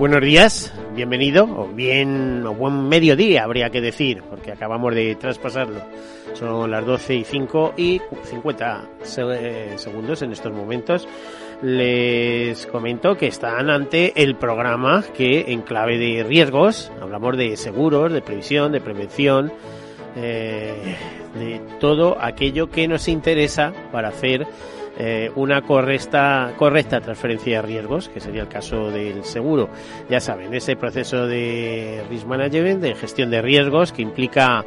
[0.00, 5.82] Buenos días, bienvenido, o bien, o buen mediodía habría que decir, porque acabamos de traspasarlo.
[6.32, 11.06] Son las 12 y 5 y 50 eh, segundos en estos momentos.
[11.60, 18.10] Les comento que están ante el programa que en clave de riesgos, hablamos de seguros,
[18.10, 19.52] de previsión, de prevención,
[20.16, 20.96] eh,
[21.34, 24.46] de todo aquello que nos interesa para hacer
[24.98, 29.68] eh, una correcta, correcta transferencia de riesgos, que sería el caso del seguro.
[30.08, 34.64] Ya saben, ese proceso de risk management, de gestión de riesgos, que implica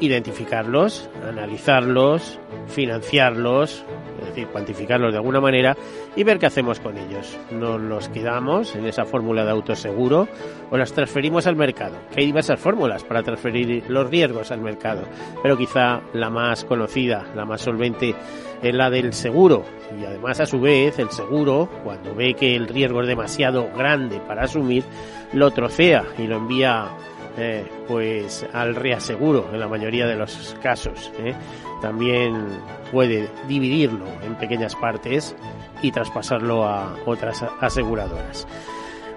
[0.00, 3.84] identificarlos, analizarlos, financiarlos,
[4.20, 5.76] es decir, cuantificarlos de alguna manera
[6.16, 7.38] y ver qué hacemos con ellos.
[7.50, 10.28] ¿Nos los quedamos en esa fórmula de autoseguro
[10.70, 11.96] o las transferimos al mercado?
[12.12, 15.02] Que hay diversas fórmulas para transferir los riesgos al mercado,
[15.42, 18.14] pero quizá la más conocida, la más solvente,
[18.62, 19.64] es la del seguro.
[19.98, 24.20] Y además, a su vez, el seguro, cuando ve que el riesgo es demasiado grande
[24.20, 24.84] para asumir,
[25.32, 26.90] lo trocea y lo envía
[27.36, 31.12] eh, pues al reaseguro en la mayoría de los casos.
[31.18, 31.34] ¿eh?
[31.80, 32.46] También
[32.92, 35.34] puede dividirlo en pequeñas partes
[35.82, 38.46] y traspasarlo a otras aseguradoras.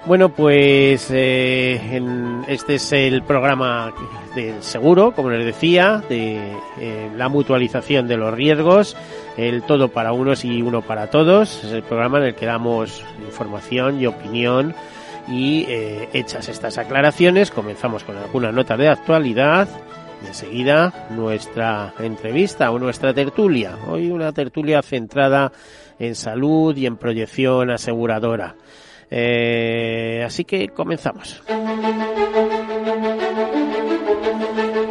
[0.05, 3.93] Bueno, pues eh, en, este es el programa
[4.35, 6.57] del seguro, como les decía, de
[7.15, 8.97] la mutualización de los riesgos,
[9.37, 11.63] el todo para unos y uno para todos.
[11.63, 14.75] Es el programa en el que damos información y opinión
[15.27, 19.67] y eh, hechas estas aclaraciones, comenzamos con algunas notas de actualidad.
[20.23, 23.77] Y enseguida nuestra entrevista o nuestra tertulia.
[23.87, 25.51] Hoy una tertulia centrada
[25.99, 28.55] en salud y en proyección aseguradora.
[29.09, 31.43] Eh, así que comenzamos.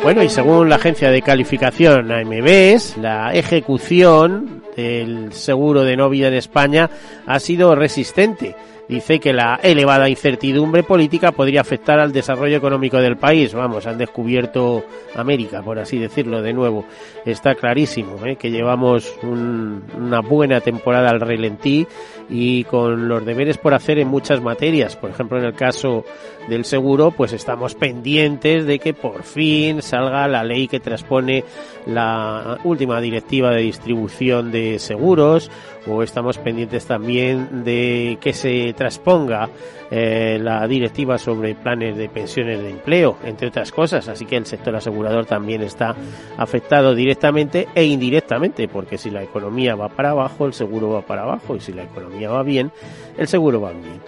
[0.03, 6.28] Bueno, y según la agencia de calificación AMBs, la ejecución del seguro de no vida
[6.28, 6.91] en España
[7.26, 8.56] ha sido resistente
[8.92, 13.54] dice que la elevada incertidumbre política podría afectar al desarrollo económico del país.
[13.54, 16.84] Vamos, han descubierto América, por así decirlo de nuevo.
[17.25, 18.36] Está clarísimo ¿eh?
[18.36, 21.86] que llevamos una buena temporada al relentí
[22.28, 24.97] y con los deberes por hacer en muchas materias.
[24.97, 26.04] Por ejemplo, en el caso
[26.48, 31.44] del seguro, pues estamos pendientes de que por fin salga la ley que transpone
[31.86, 35.50] la última directiva de distribución de seguros
[35.86, 39.48] o estamos pendientes también de que se transponga
[39.91, 44.08] eh, la directiva sobre planes de pensiones de empleo, entre otras cosas.
[44.08, 45.94] Así que el sector asegurador también está
[46.36, 51.22] afectado directamente e indirectamente, porque si la economía va para abajo, el seguro va para
[51.22, 52.72] abajo, y si la economía va bien,
[53.19, 54.00] el seguro va bien.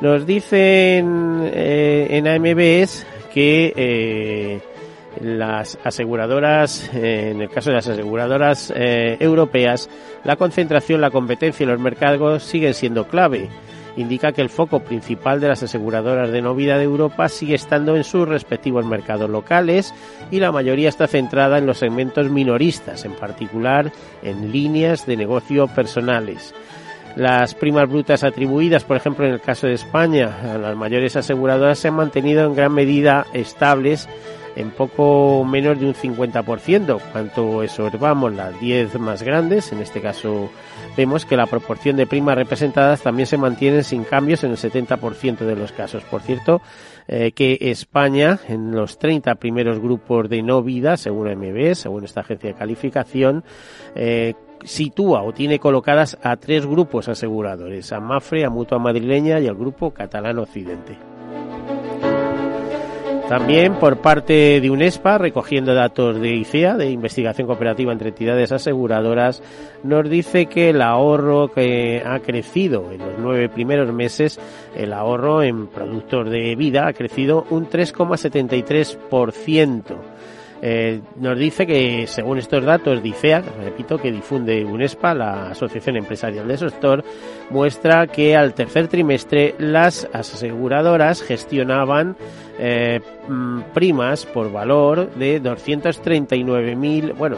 [0.00, 4.60] Nos dicen eh, en AMBs que eh,
[5.20, 9.88] las aseguradoras, eh, en el caso de las aseguradoras europeas,
[10.24, 13.48] la concentración, la competencia y los mercados siguen siendo clave.
[13.96, 17.96] Indica que el foco principal de las aseguradoras de no vida de Europa sigue estando
[17.96, 19.94] en sus respectivos mercados locales
[20.30, 23.90] y la mayoría está centrada en los segmentos minoristas, en particular
[24.22, 26.54] en líneas de negocio personales.
[27.16, 31.78] Las primas brutas atribuidas, por ejemplo, en el caso de España, a las mayores aseguradoras
[31.78, 34.06] se han mantenido en gran medida estables
[34.54, 37.00] en poco menos de un 50%.
[37.12, 40.50] Cuanto observamos las 10 más grandes, en este caso
[40.94, 45.38] vemos que la proporción de primas representadas también se mantiene sin cambios en el 70%
[45.38, 46.04] de los casos.
[46.04, 46.60] Por cierto,
[47.08, 52.20] eh, que España, en los 30 primeros grupos de no vida, según MB, según esta
[52.20, 53.44] agencia de calificación,
[53.94, 59.48] eh, sitúa o tiene colocadas a tres grupos aseguradores, a Mafre, a Mutua Madrileña y
[59.48, 60.96] al grupo Catalán Occidente.
[63.28, 69.42] También por parte de UNESPA, recogiendo datos de ICEA, de Investigación Cooperativa entre Entidades Aseguradoras,
[69.82, 74.38] nos dice que el ahorro que ha crecido en los nueve primeros meses,
[74.76, 79.96] el ahorro en productos de vida ha crecido un 3,73%.
[80.62, 86.48] Eh, nos dice que, según estos datos de repito, que difunde UNESPA, la Asociación Empresarial
[86.48, 87.04] del Sector,
[87.50, 92.16] muestra que al tercer trimestre las aseguradoras gestionaban
[92.58, 97.36] eh, mm, primas por valor de 239.000, bueno,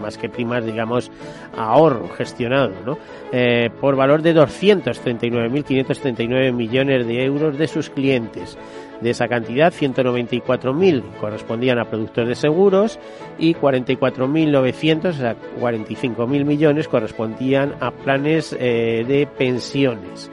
[0.00, 1.10] más que primas, digamos,
[1.56, 2.96] ahorro gestionado, ¿no?
[3.32, 8.56] Eh, por valor de 239.539 millones de euros de sus clientes.
[9.00, 12.98] De esa cantidad, 194.000 correspondían a productos de seguros
[13.38, 20.30] y 44.900, o sea, 45.000 millones correspondían a planes eh, de pensiones.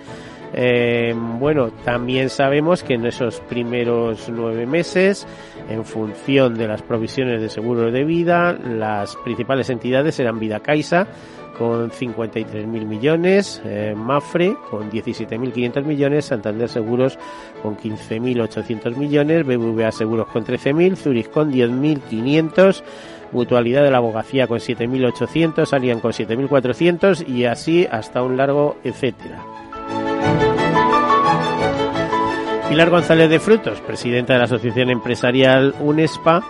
[0.53, 5.27] Eh, bueno, también sabemos que en esos primeros nueve meses,
[5.69, 11.07] en función de las provisiones de seguro de vida, las principales entidades eran Vida Caixa,
[11.57, 17.17] con 53.000 millones, eh, Mafre con 17.500 millones, Santander Seguros
[17.61, 22.83] con 15.800 millones, BBVA Seguros con 13.000, Zurich con 10.500,
[23.31, 29.43] Mutualidad de la Abogacía con 7.800, Allianz con 7.400 y así hasta un largo etcétera.
[32.69, 36.43] Pilar González de Frutos, presidenta de la Asociación Empresarial UNESPA,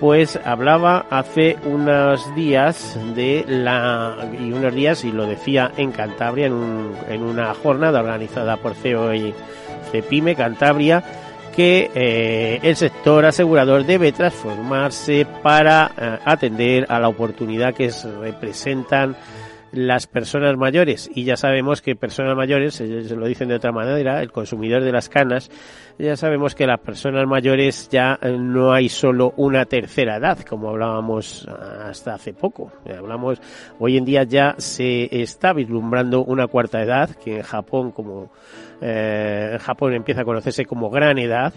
[0.00, 6.46] pues hablaba hace unos días de la y unos días y lo decía en Cantabria
[6.46, 9.34] en, un, en una jornada organizada por CEO y
[9.90, 11.02] Cepime Cantabria
[11.54, 17.90] que eh, el sector asegurador debe transformarse para eh, atender a la oportunidad que
[18.20, 19.16] representan
[19.76, 24.22] las personas mayores y ya sabemos que personas mayores se lo dicen de otra manera
[24.22, 25.50] el consumidor de las canas
[25.98, 30.68] ya sabemos que las personas mayores ya eh, no hay solo una tercera edad, como
[30.68, 32.70] hablábamos hasta hace poco.
[32.86, 33.40] Hablamos,
[33.78, 38.30] hoy en día ya se está vislumbrando una cuarta edad, que en Japón como
[38.80, 41.52] eh, Japón empieza a conocerse como gran edad.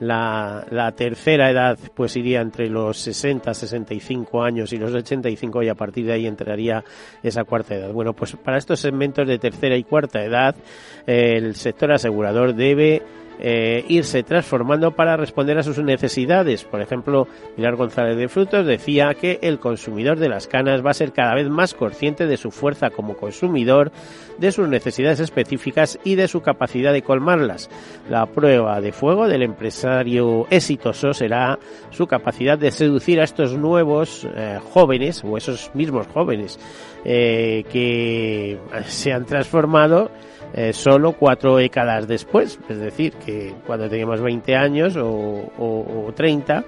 [0.00, 5.68] La, la tercera edad pues iría entre los 60, 65 años y los 85 y
[5.68, 6.84] a partir de ahí entraría
[7.22, 7.92] esa cuarta edad.
[7.92, 10.56] Bueno, pues para estos segmentos de tercera y cuarta edad,
[11.06, 13.02] el sector asegurador debe
[13.38, 16.64] eh, irse transformando para responder a sus necesidades.
[16.64, 17.26] Por ejemplo,
[17.56, 21.34] Pilar González de Frutos decía que el consumidor de las canas va a ser cada
[21.34, 23.92] vez más consciente de su fuerza como consumidor,
[24.38, 27.70] de sus necesidades específicas y de su capacidad de colmarlas.
[28.08, 31.58] La prueba de fuego del empresario exitoso será
[31.90, 36.58] su capacidad de seducir a estos nuevos eh, jóvenes o esos mismos jóvenes
[37.04, 40.10] eh, que se han transformado
[40.54, 42.58] eh, solo cuatro décadas después.
[42.68, 46.64] Es decir, que cuando teníamos 20 años o, o, o 30,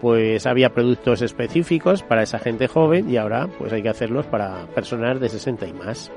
[0.00, 4.66] pues había productos específicos para esa gente joven y ahora pues hay que hacerlos para
[4.74, 6.10] personas de 60 y más.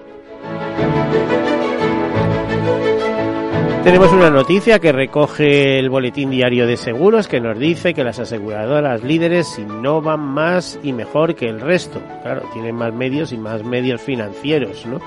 [3.84, 8.20] Tenemos una noticia que recoge el Boletín Diario de Seguros que nos dice que las
[8.20, 12.00] aseguradoras líderes innovan más y mejor que el resto.
[12.22, 15.00] Claro, tienen más medios y más medios financieros, ¿no?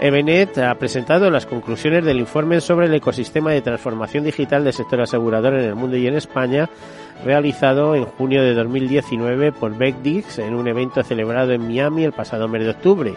[0.00, 5.00] Ebenet ha presentado las conclusiones del informe sobre el ecosistema de transformación digital del sector
[5.00, 6.68] asegurador en el mundo y en España,
[7.24, 12.48] realizado en junio de 2019 por BECDIX en un evento celebrado en Miami el pasado
[12.48, 13.14] mes de octubre.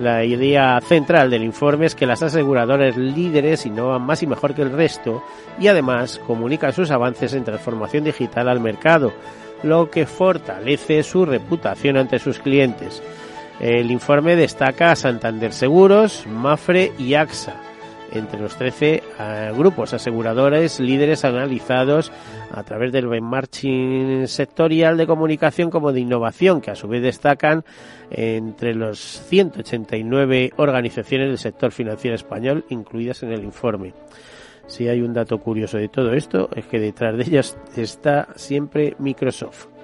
[0.00, 4.62] La idea central del informe es que las aseguradoras líderes innovan más y mejor que
[4.62, 5.22] el resto
[5.58, 9.12] y además comunican sus avances en transformación digital al mercado,
[9.62, 13.02] lo que fortalece su reputación ante sus clientes.
[13.60, 17.56] El informe destaca a Santander Seguros, Mafre y AXA,
[18.12, 22.12] entre los 13 eh, grupos aseguradores líderes analizados
[22.52, 27.64] a través del benchmarking sectorial de comunicación como de innovación, que a su vez destacan
[28.10, 33.94] entre los 189 organizaciones del sector financiero español incluidas en el informe.
[34.66, 38.96] Si hay un dato curioso de todo esto, es que detrás de ellas está siempre
[38.98, 39.75] Microsoft.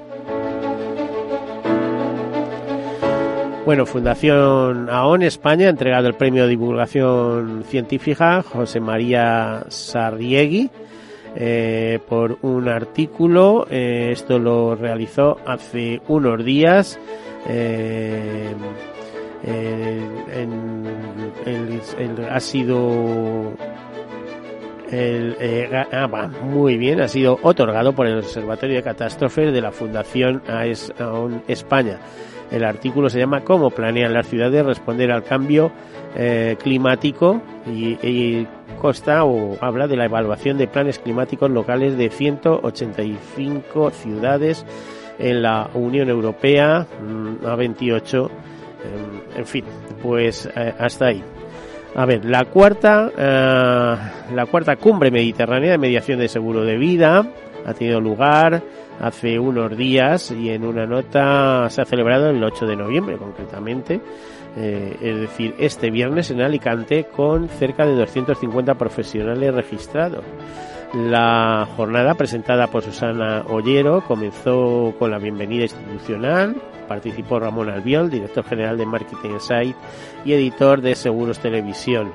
[3.64, 10.68] Bueno, Fundación AON España ha entregado el premio de divulgación científica José María Sarriegui
[11.36, 13.68] eh, por un artículo.
[13.70, 16.98] Eh, esto lo realizó hace unos días.
[17.48, 18.52] Eh,
[22.30, 23.52] ha sido
[25.92, 30.42] ah, muy bien, ha sido otorgado por el Observatorio de Catástrofes de la Fundación
[30.98, 32.00] AON España.
[32.52, 35.72] El artículo se llama Cómo planean las ciudades responder al cambio
[36.14, 38.46] eh, climático y,
[38.80, 44.66] consta o habla de la evaluación de planes climáticos locales de 185 ciudades
[45.18, 48.24] en la Unión Europea mm, a 28.
[48.26, 49.64] Em, en fin,
[50.02, 51.22] pues eh, hasta ahí.
[51.94, 53.96] A ver, la cuarta, eh,
[54.34, 57.24] la cuarta cumbre mediterránea de mediación de seguro de vida
[57.64, 58.62] ha tenido lugar
[59.00, 64.00] hace unos días y en una nota se ha celebrado el 8 de noviembre concretamente,
[64.56, 70.24] eh, es decir, este viernes en Alicante con cerca de 250 profesionales registrados.
[70.94, 76.54] La jornada presentada por Susana Ollero comenzó con la bienvenida institucional.
[76.86, 79.74] Participó Ramón Albiol, director general de Marketing Insight
[80.26, 82.12] y editor de Seguros Televisión.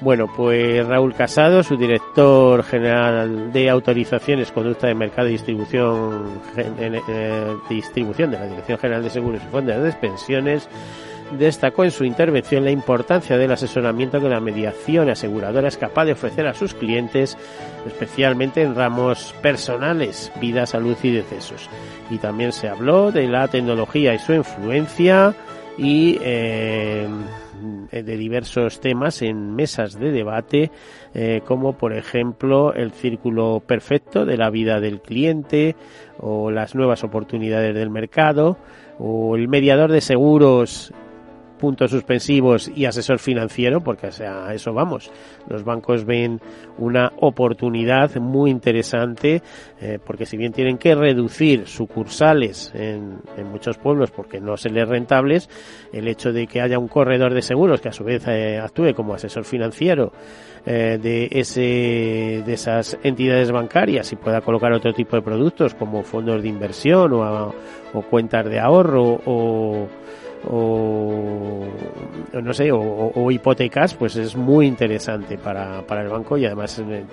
[0.00, 7.56] Bueno, pues Raúl Casado, su director general de autorizaciones, conducta de mercado y distribución, eh,
[7.68, 10.68] distribución de la Dirección General de Seguros y Fondos de Pensiones,
[11.38, 16.12] destacó en su intervención la importancia del asesoramiento que la mediación aseguradora es capaz de
[16.12, 17.36] ofrecer a sus clientes,
[17.86, 21.68] especialmente en ramos personales, vida, salud y decesos.
[22.10, 25.34] Y también se habló de la tecnología y su influencia
[25.78, 27.08] y eh,
[27.90, 30.70] de diversos temas en mesas de debate,
[31.14, 35.76] eh, como por ejemplo el círculo perfecto de la vida del cliente
[36.18, 38.56] o las nuevas oportunidades del mercado
[38.98, 40.92] o el mediador de seguros
[41.62, 45.12] puntos suspensivos y asesor financiero, porque sea, a eso vamos.
[45.48, 46.40] Los bancos ven
[46.76, 49.40] una oportunidad muy interesante,
[49.80, 54.88] eh, porque si bien tienen que reducir sucursales en, muchos pueblos porque no se les
[54.88, 55.48] rentables,
[55.92, 58.92] el hecho de que haya un corredor de seguros que a su vez eh, actúe
[58.92, 60.12] como asesor financiero
[60.66, 66.02] eh, de ese de esas entidades bancarias y pueda colocar otro tipo de productos como
[66.02, 67.54] fondos de inversión o,
[67.92, 69.88] o cuentas de ahorro o
[70.48, 71.66] o
[72.40, 77.04] no sé o, hipotecas pues es muy interesante para, para el banco y además eh,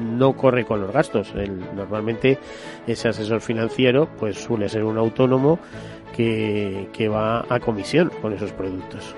[0.00, 1.32] no corre con los gastos.
[1.74, 2.38] Normalmente
[2.86, 5.58] ese asesor financiero pues suele ser un autónomo
[6.14, 9.14] que, que va a comisión con esos productos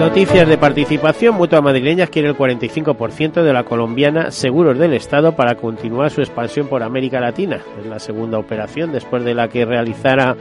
[0.00, 1.34] Noticias de participación.
[1.34, 6.68] Mutua Madrileña quiere el 45% de la colombiana Seguros del Estado para continuar su expansión
[6.68, 7.60] por América Latina.
[7.78, 10.34] Es la segunda operación después de la que realizara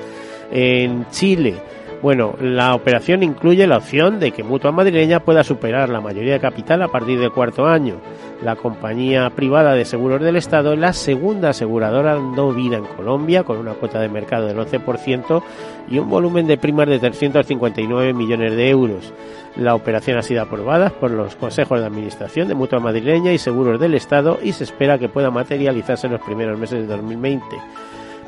[0.50, 1.56] en Chile.
[2.02, 6.40] Bueno, la operación incluye la opción de que Mutua Madrileña pueda superar la mayoría de
[6.40, 7.96] capital a partir del cuarto año.
[8.42, 13.44] La compañía privada de seguros del Estado es la segunda aseguradora no vida en Colombia,
[13.44, 15.44] con una cuota de mercado del 11%
[15.90, 19.14] y un volumen de primas de 359 millones de euros.
[19.58, 23.78] La operación ha sido aprobada por los consejos de administración de Mutua Madrileña y Seguros
[23.78, 27.44] del Estado y se espera que pueda materializarse en los primeros meses de 2020.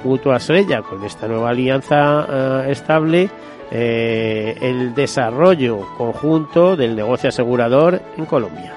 [0.03, 2.25] Mutua Sella, con esta nueva alianza
[2.65, 3.29] eh, estable,
[3.71, 8.73] eh, el desarrollo conjunto del negocio asegurador en Colombia.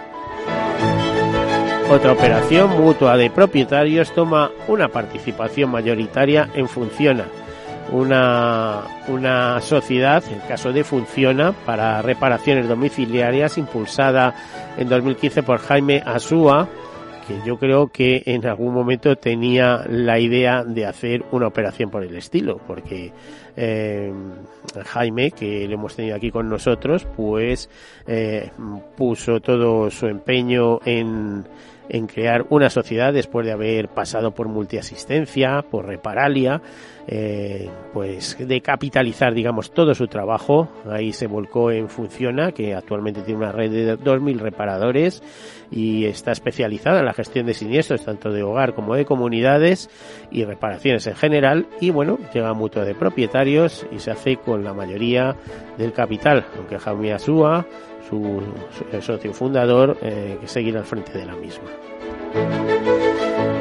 [1.91, 7.27] Otra operación mutua de propietarios toma una participación mayoritaria en Funciona,
[7.93, 14.35] una, una sociedad, en caso de Funciona, para reparaciones domiciliarias impulsada
[14.79, 16.69] en 2015 por Jaime Asúa,
[17.27, 22.05] que yo creo que en algún momento tenía la idea de hacer una operación por
[22.05, 23.13] el estilo, porque
[23.57, 24.13] eh,
[24.87, 27.69] Jaime, que lo hemos tenido aquí con nosotros, pues
[28.07, 28.51] eh,
[28.97, 31.45] puso todo su empeño en
[31.89, 36.63] en crear una sociedad después de haber pasado por multiasistencia, por reparalia,
[37.07, 40.69] eh, pues de capitalizar, digamos, todo su trabajo.
[40.91, 45.23] Ahí se volcó en Funciona, que actualmente tiene una red de 2.000 reparadores
[45.71, 49.91] y está especializada en la gestión de siniestros, tanto de hogar como de comunidades
[50.31, 51.67] y reparaciones en general.
[51.81, 55.37] Y bueno, llega a mutua de propietarios y se hace con la mayoría
[55.77, 57.67] del capital, aunque Jaime Asúa
[58.09, 58.43] su,
[59.01, 61.71] socio fundador, eh, que seguirá al frente de la misma.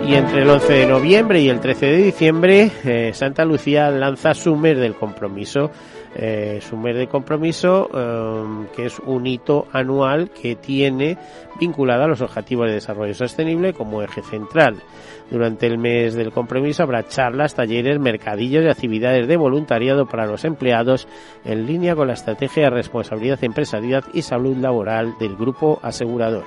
[0.05, 4.33] Y entre el 11 de noviembre y el 13 de diciembre, eh, Santa Lucía lanza
[4.33, 5.71] su mes del compromiso.
[6.15, 11.17] Eh, su mes de compromiso, eh, que es un hito anual que tiene
[11.59, 14.75] vinculado a los Objetivos de Desarrollo Sostenible como eje central.
[15.33, 20.45] Durante el mes del compromiso habrá charlas, talleres, mercadillos y actividades de voluntariado para los
[20.45, 21.07] empleados
[21.43, 26.43] en línea con la estrategia de responsabilidad empresarial y salud laboral del grupo asegurador.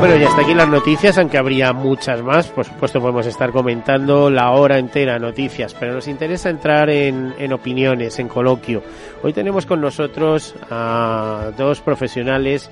[0.00, 2.48] Bueno, y hasta aquí las noticias, aunque habría muchas más.
[2.48, 7.52] Por supuesto, podemos estar comentando la hora entera noticias, pero nos interesa entrar en, en
[7.52, 8.82] opiniones, en coloquio.
[9.22, 12.68] Hoy tenemos con nosotros a dos profesionales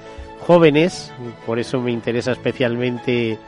[0.50, 1.12] jóvenes,
[1.46, 3.38] por eso me interesa especialmente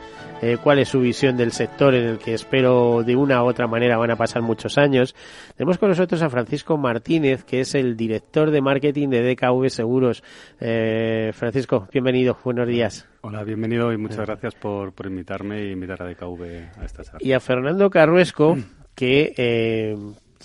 [0.41, 3.67] eh, cuál es su visión del sector en el que espero de una u otra
[3.67, 5.13] manera van a pasar muchos años.
[5.57, 10.23] Tenemos con nosotros a Francisco Martínez, que es el director de marketing de DKV Seguros.
[10.61, 13.05] Eh, Francisco, bienvenido, buenos días.
[13.19, 17.19] Hola, bienvenido y muchas gracias por, por invitarme e invitar a DKV a esta charla.
[17.19, 18.55] Y a Fernando Carruesco,
[18.95, 19.97] que eh,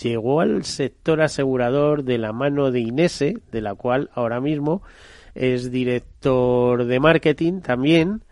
[0.02, 4.82] llegó al sector asegurador de la mano de Inese, de la cual ahora mismo
[5.38, 8.22] es director de marketing también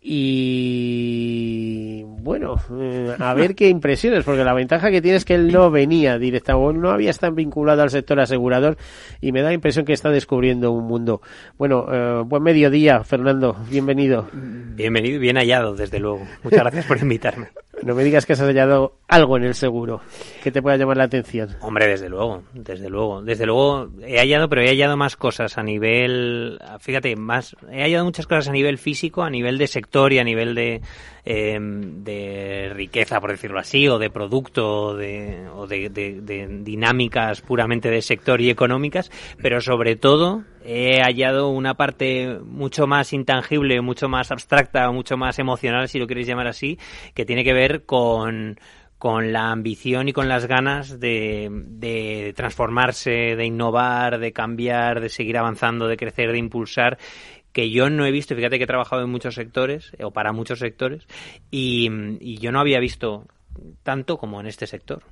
[0.00, 5.52] y bueno, eh, a ver qué impresiones, porque la ventaja que tiene es que él
[5.52, 8.78] no venía directamente, no había estado vinculado al sector asegurador
[9.20, 11.20] y me da la impresión que está descubriendo un mundo.
[11.58, 14.28] Bueno, eh, buen mediodía, Fernando, bienvenido.
[14.32, 16.26] Bienvenido y bien hallado, desde luego.
[16.42, 17.48] Muchas gracias por invitarme.
[17.82, 20.00] No me digas que has hallado algo en el seguro
[20.42, 21.56] que te pueda llamar la atención.
[21.60, 23.22] Hombre, desde luego, desde luego.
[23.22, 28.04] Desde luego he hallado, pero he hallado más cosas a nivel, fíjate, más, he hallado
[28.04, 30.80] muchas cosas a nivel físico, a nivel de sector y a nivel de,
[31.24, 37.90] em, de riqueza, por decirlo así, o de producto, de, o de, de dinámicas puramente
[37.90, 44.08] de sector y económicas, pero sobre todo he hallado una parte mucho más intangible, mucho
[44.08, 46.78] más abstracta, mucho más emocional, si lo queréis llamar así,
[47.14, 48.58] que tiene que ver con,
[48.98, 55.08] con la ambición y con las ganas de, de, transformarse, de innovar, de cambiar, de
[55.08, 56.98] seguir avanzando, de crecer, de impulsar
[57.52, 60.58] que yo no he visto, fíjate que he trabajado en muchos sectores, o para muchos
[60.58, 61.06] sectores,
[61.50, 61.88] y,
[62.20, 63.26] y yo no había visto
[63.82, 65.02] tanto como en este sector.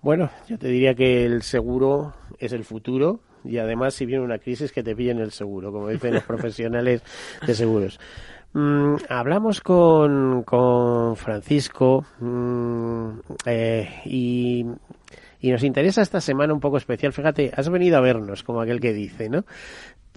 [0.00, 4.38] Bueno, yo te diría que el seguro es el futuro, y además si viene una
[4.38, 7.02] crisis que te pillen el seguro, como dicen los profesionales
[7.44, 7.98] de seguros.
[8.54, 13.08] Mm, hablamos con, con Francisco mm,
[13.44, 14.64] eh, y,
[15.40, 17.12] y nos interesa esta semana un poco especial.
[17.12, 19.44] Fíjate, has venido a vernos, como aquel que dice, ¿no?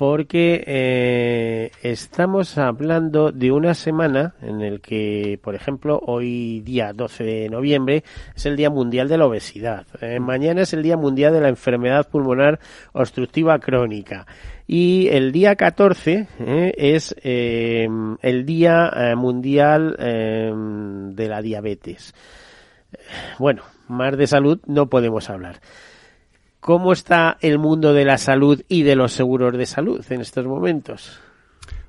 [0.01, 7.23] Porque eh, estamos hablando de una semana en el que, por ejemplo, hoy día 12
[7.23, 8.03] de noviembre
[8.35, 9.85] es el Día Mundial de la Obesidad.
[10.01, 12.59] Eh, mañana es el Día Mundial de la Enfermedad Pulmonar
[12.93, 14.25] Obstructiva Crónica.
[14.65, 22.15] Y el día 14 eh, es el Día Mundial de la Diabetes.
[23.37, 25.59] Bueno, más de salud no podemos hablar.
[26.61, 30.45] ¿Cómo está el mundo de la salud y de los seguros de salud en estos
[30.45, 31.19] momentos?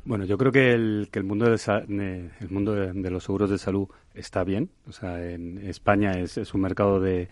[0.06, 3.58] Bueno, yo creo que el, que el mundo, de, el mundo de, los seguros de
[3.58, 4.70] salud está bien.
[4.88, 7.28] O sea, en España es, un mercado de,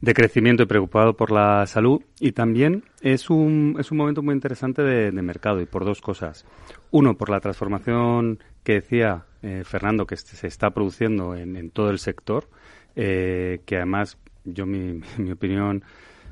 [0.00, 2.02] de, crecimiento y preocupado por la salud.
[2.20, 6.46] Y también es un, es un momento muy interesante de, mercado y por dos cosas.
[6.92, 11.90] Uno, por la transformación que decía eh, Fernando que se está produciendo en, en todo
[11.90, 12.48] el sector,
[12.94, 15.00] eh, que además, yo mi
[15.32, 15.82] opinión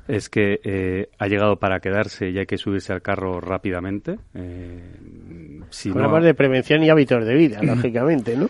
[0.09, 4.17] es que eh, ha llegado para quedarse y hay que subirse al carro rápidamente.
[4.33, 4.81] Eh,
[5.69, 6.19] si no...
[6.19, 8.49] de prevención y hábitos de vida, lógicamente, ¿no?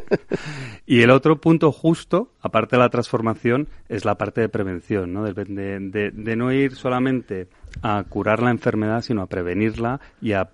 [0.86, 5.24] y el otro punto justo, aparte de la transformación, es la parte de prevención, ¿no?
[5.24, 7.48] De, de, no ir solamente
[7.82, 10.50] a curar la enfermedad, sino a prevenirla y a,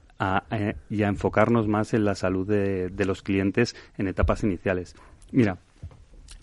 [0.50, 4.96] eh, y a enfocarnos más en la salud de, de los clientes en etapas iniciales.
[5.30, 5.58] Mira,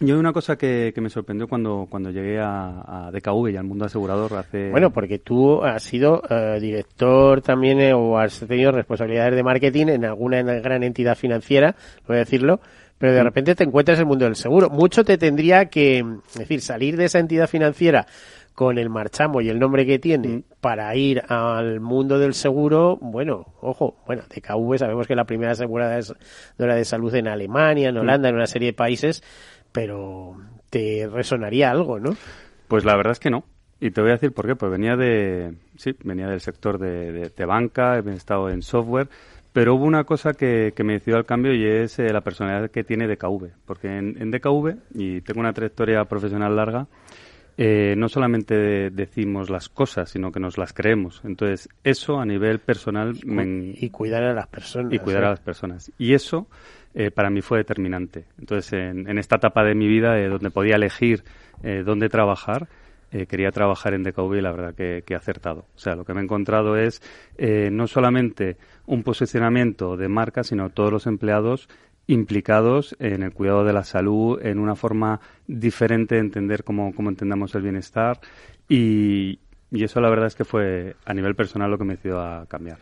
[0.06, 4.34] yo una cosa que, me sorprendió cuando, cuando llegué a, DKV y al mundo asegurador
[4.34, 4.70] hace...
[4.70, 9.88] Bueno, porque tú has sido eh, director también eh, o has tenido responsabilidades de marketing
[9.88, 11.76] en alguna gran entidad financiera,
[12.08, 12.60] voy a decirlo,
[12.98, 13.26] pero de mm.
[13.26, 14.70] repente te encuentras en el mundo del seguro.
[14.70, 18.06] Mucho te tendría que, es decir, salir de esa entidad financiera
[18.54, 20.44] con el marchamo y el nombre que tiene mm.
[20.62, 26.76] para ir al mundo del seguro, bueno, ojo, bueno, DKV sabemos que la primera aseguradora
[26.76, 28.00] de salud en Alemania, en mm.
[28.00, 29.24] Holanda, en una serie de países,
[29.74, 30.38] pero
[30.70, 32.16] te resonaría algo, ¿no?
[32.70, 33.44] Pues la verdad es que no.
[33.82, 34.56] Y te voy a decir por qué.
[34.56, 39.10] Pues venía de, sí, venía del sector de, de, banca, he estado en software,
[39.52, 42.72] pero hubo una cosa que, que me decidió al cambio y es eh, la personalidad
[42.72, 43.50] que tiene DKV.
[43.66, 46.88] Porque en, en, DKV, y tengo una trayectoria profesional larga,
[47.56, 51.22] eh, no solamente decimos las cosas, sino que nos las creemos.
[51.24, 53.16] Entonces, eso a nivel personal...
[53.16, 54.94] Y, cuidar a las personas.
[54.94, 55.92] Y cuidar a las personas.
[55.98, 56.48] Y eso
[56.94, 58.26] eh, para mí fue determinante.
[58.40, 61.24] Entonces, en, esta etapa de mi vida, eh, donde podía elegir
[61.64, 62.68] eh, dónde trabajar,
[63.30, 65.68] quería trabajar en DKV y la verdad que, he acertado.
[65.76, 67.00] O sea, lo que me he encontrado es
[67.38, 71.70] no solamente un posicionamiento de marca, sino todos los empleados
[72.08, 77.10] implicados en el cuidado de la salud, en una forma diferente de entender cómo, cómo
[77.10, 78.20] entendamos el bienestar
[78.68, 79.38] y,
[79.74, 82.46] y eso la verdad es que fue a nivel personal lo que me decidió a
[82.46, 82.78] cambiar.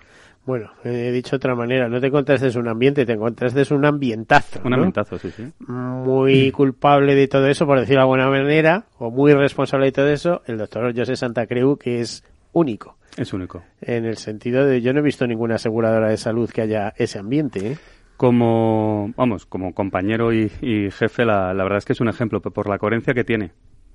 [0.45, 4.59] Bueno, he dicho de otra manera, no te encontraste un ambiente, te encontraste un ambientazo.
[4.63, 5.47] Un ambientazo, sí, sí.
[5.59, 10.09] Muy culpable de todo eso, por decirlo de alguna manera, o muy responsable de todo
[10.09, 12.23] eso, el doctor José Santa Creu, que es
[12.53, 12.97] único.
[13.17, 13.63] Es único.
[13.81, 17.19] En el sentido de, yo no he visto ninguna aseguradora de salud que haya ese
[17.19, 17.77] ambiente, ¿eh?
[18.17, 20.49] Como, vamos, como compañero y,
[20.91, 23.51] jefe, la, verdad es que es un ejemplo por la coherencia que tiene.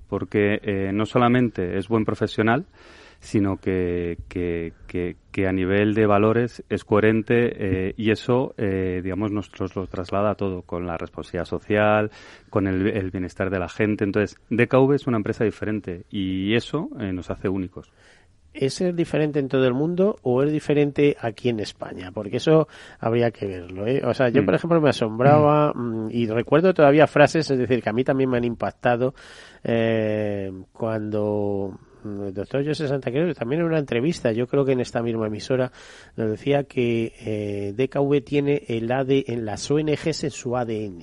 [0.07, 2.65] Porque eh, no solamente es buen profesional,
[3.19, 9.31] sino que, que, que, a nivel de valores es coherente eh, y eso, eh, digamos,
[9.31, 12.11] nos, lo traslada a todo, con la responsabilidad social,
[12.49, 14.03] con el, bienestar de la gente.
[14.03, 17.91] Entonces, DKV es una empresa diferente y eso eh, nos hace únicos.
[18.59, 22.11] ¿Es diferente en todo el mundo o es diferente aquí en España?
[22.11, 22.67] Porque eso
[22.99, 23.87] habría que verlo.
[23.87, 24.01] ¿eh?
[24.05, 24.55] O sea, yo, por mm.
[24.55, 28.37] ejemplo, me asombraba mm, y recuerdo todavía frases, es decir, que a mí también me
[28.37, 29.13] han impactado
[29.63, 34.79] eh, cuando el doctor José Santa Cruz, también en una entrevista, yo creo que en
[34.79, 35.71] esta misma emisora,
[36.15, 41.01] nos decía que eh, DKV tiene el AD en las ONGs en su ADN.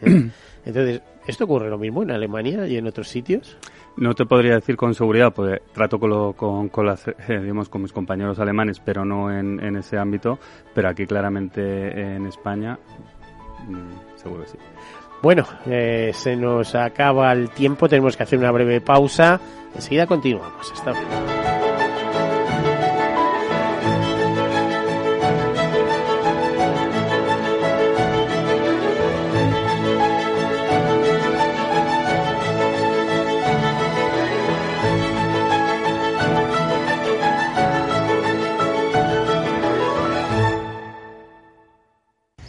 [0.00, 0.30] ¿Eh?
[0.64, 3.58] Entonces, ¿esto ocurre lo mismo en Alemania y en otros sitios?
[3.96, 7.82] No te podría decir con seguridad, porque trato con, con, con, las, eh, digamos, con
[7.82, 10.38] mis compañeros alemanes, pero no en, en, ese ámbito.
[10.74, 12.78] Pero aquí claramente en España,
[13.68, 14.58] mmm, seguro que sí.
[15.22, 19.40] Bueno, eh, se nos acaba el tiempo, tenemos que hacer una breve pausa.
[19.74, 20.70] Enseguida continuamos.
[20.70, 20.92] Hasta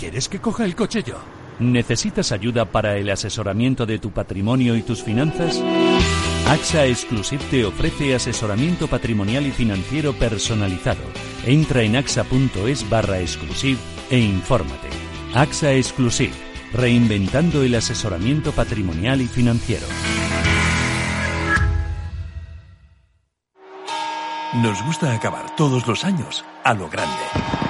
[0.00, 1.16] ¿Quieres que coja el coche yo?
[1.58, 5.62] ¿Necesitas ayuda para el asesoramiento de tu patrimonio y tus finanzas?
[6.48, 11.02] AXA Exclusive te ofrece asesoramiento patrimonial y financiero personalizado.
[11.44, 14.88] Entra en axa.es barra exclusive e infórmate.
[15.34, 16.32] AXA Exclusive,
[16.72, 19.86] reinventando el asesoramiento patrimonial y financiero.
[24.54, 27.69] Nos gusta acabar todos los años a lo grande.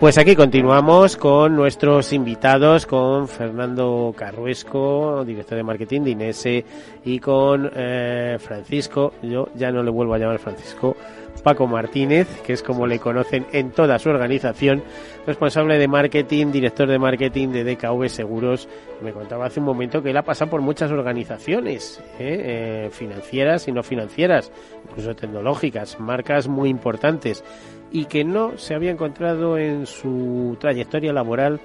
[0.00, 6.64] Pues aquí continuamos con nuestros invitados, con Fernando Carruesco, director de marketing de Inese,
[7.04, 10.96] y con eh, Francisco, yo ya no le vuelvo a llamar Francisco,
[11.40, 14.82] Paco Martínez, que es como le conocen en toda su organización,
[15.26, 18.68] responsable de marketing, director de marketing de DKV Seguros.
[19.02, 22.86] Me contaba hace un momento que él ha pasado por muchas organizaciones, ¿eh?
[22.86, 24.52] Eh, financieras y no financieras,
[24.88, 27.44] incluso tecnológicas, marcas muy importantes
[27.92, 31.60] y que no se había encontrado en su trayectoria laboral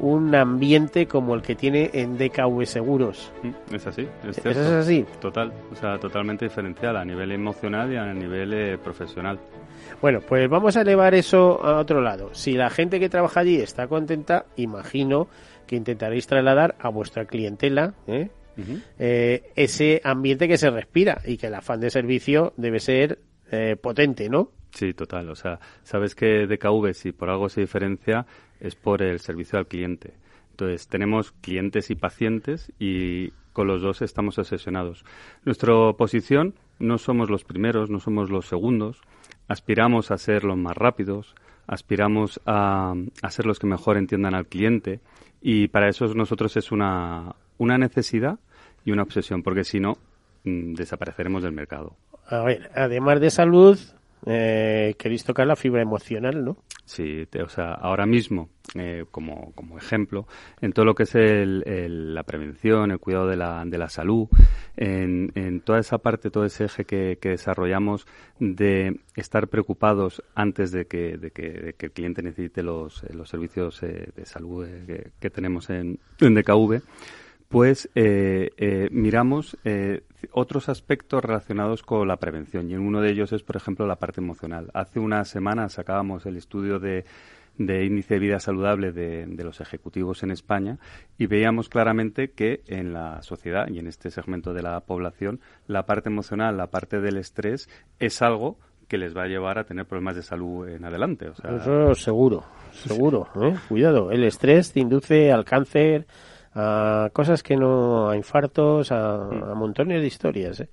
[0.00, 3.32] un ambiente como el que tiene en DKV Seguros.
[3.42, 4.08] Mm, Es así.
[4.28, 5.04] Es, ¿Eso es así?
[5.20, 9.38] Total, o sea, totalmente diferencial a nivel emocional y a nivel eh, profesional.
[10.00, 12.30] Bueno, pues vamos a elevar eso a otro lado.
[12.32, 15.28] Si la gente que trabaja allí está contenta, imagino
[15.66, 18.28] que intentaréis trasladar a vuestra clientela ¿eh?
[18.98, 23.18] Eh, ese ambiente que se respira y que el afán de servicio debe ser
[23.50, 24.50] eh, potente, ¿no?
[24.70, 25.28] Sí, total.
[25.30, 28.26] O sea, sabes que DKV, si por algo se diferencia,
[28.60, 30.14] es por el servicio al cliente.
[30.50, 35.04] Entonces, tenemos clientes y pacientes y con los dos estamos obsesionados.
[35.44, 39.00] Nuestra posición no somos los primeros, no somos los segundos.
[39.48, 41.34] Aspiramos a ser los más rápidos,
[41.66, 45.00] aspiramos a, a ser los que mejor entiendan al cliente
[45.40, 48.38] y para eso nosotros es una, una necesidad
[48.84, 49.98] y una obsesión, porque si no,
[50.44, 51.96] mm, desapareceremos del mercado.
[52.26, 53.78] A ver, además de salud,
[54.26, 56.56] eh, queréis tocar la fibra emocional, ¿no?
[56.86, 60.26] Sí, o sea, ahora mismo, eh, como, como ejemplo,
[60.60, 64.28] en todo lo que es el- la prevención, el cuidado de la, de la salud,
[64.76, 68.06] en, en toda esa parte, todo ese eje que, desarrollamos
[68.38, 73.82] de estar preocupados antes de que, de que, el cliente necesite los, eh, los servicios
[73.82, 76.80] eh, de salud eh, que, tenemos en, en DKV,
[77.48, 77.88] pues
[78.90, 79.56] miramos
[80.32, 83.96] otros aspectos relacionados con la prevención y en uno de ellos es, por ejemplo, la
[83.96, 84.70] parte emocional.
[84.74, 87.04] Hace unas semanas sacábamos el estudio de,
[87.58, 90.78] índice de vida saludable de, de los ejecutivos en España
[91.18, 95.86] y veíamos claramente que en la sociedad y en este segmento de la población la
[95.86, 99.86] parte emocional, la parte del estrés es algo que les va a llevar a tener
[99.86, 101.28] problemas de salud en adelante.
[101.28, 103.28] O sea, Eso seguro, seguro.
[103.42, 103.54] ¿eh?
[103.68, 106.06] Cuidado, el estrés te induce al cáncer,
[106.54, 110.60] a cosas que no, a infartos, a, a montones de historias.
[110.60, 110.68] ¿eh?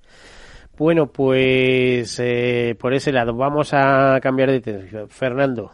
[0.76, 5.06] Bueno, pues eh, por ese lado vamos a cambiar de tema.
[5.08, 5.72] Fernando,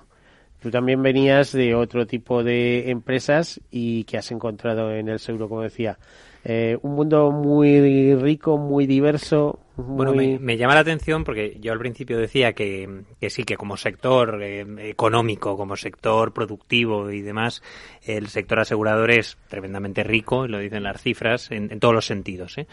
[0.60, 5.48] tú también venías de otro tipo de empresas y que has encontrado en el seguro,
[5.48, 5.98] como decía.
[6.44, 9.60] Eh, un mundo muy rico, muy diverso.
[9.80, 13.56] Bueno, me, me llama la atención porque yo al principio decía que, que sí, que
[13.56, 17.62] como sector eh, económico, como sector productivo y demás,
[18.02, 22.06] el sector asegurador es tremendamente rico, y lo dicen las cifras, en, en todos los
[22.06, 22.58] sentidos.
[22.58, 22.66] ¿eh?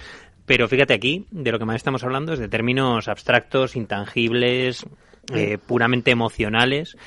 [0.48, 4.88] Pero fíjate aquí, de lo que más estamos hablando es de términos abstractos, intangibles,
[5.34, 6.98] eh, puramente emocionales.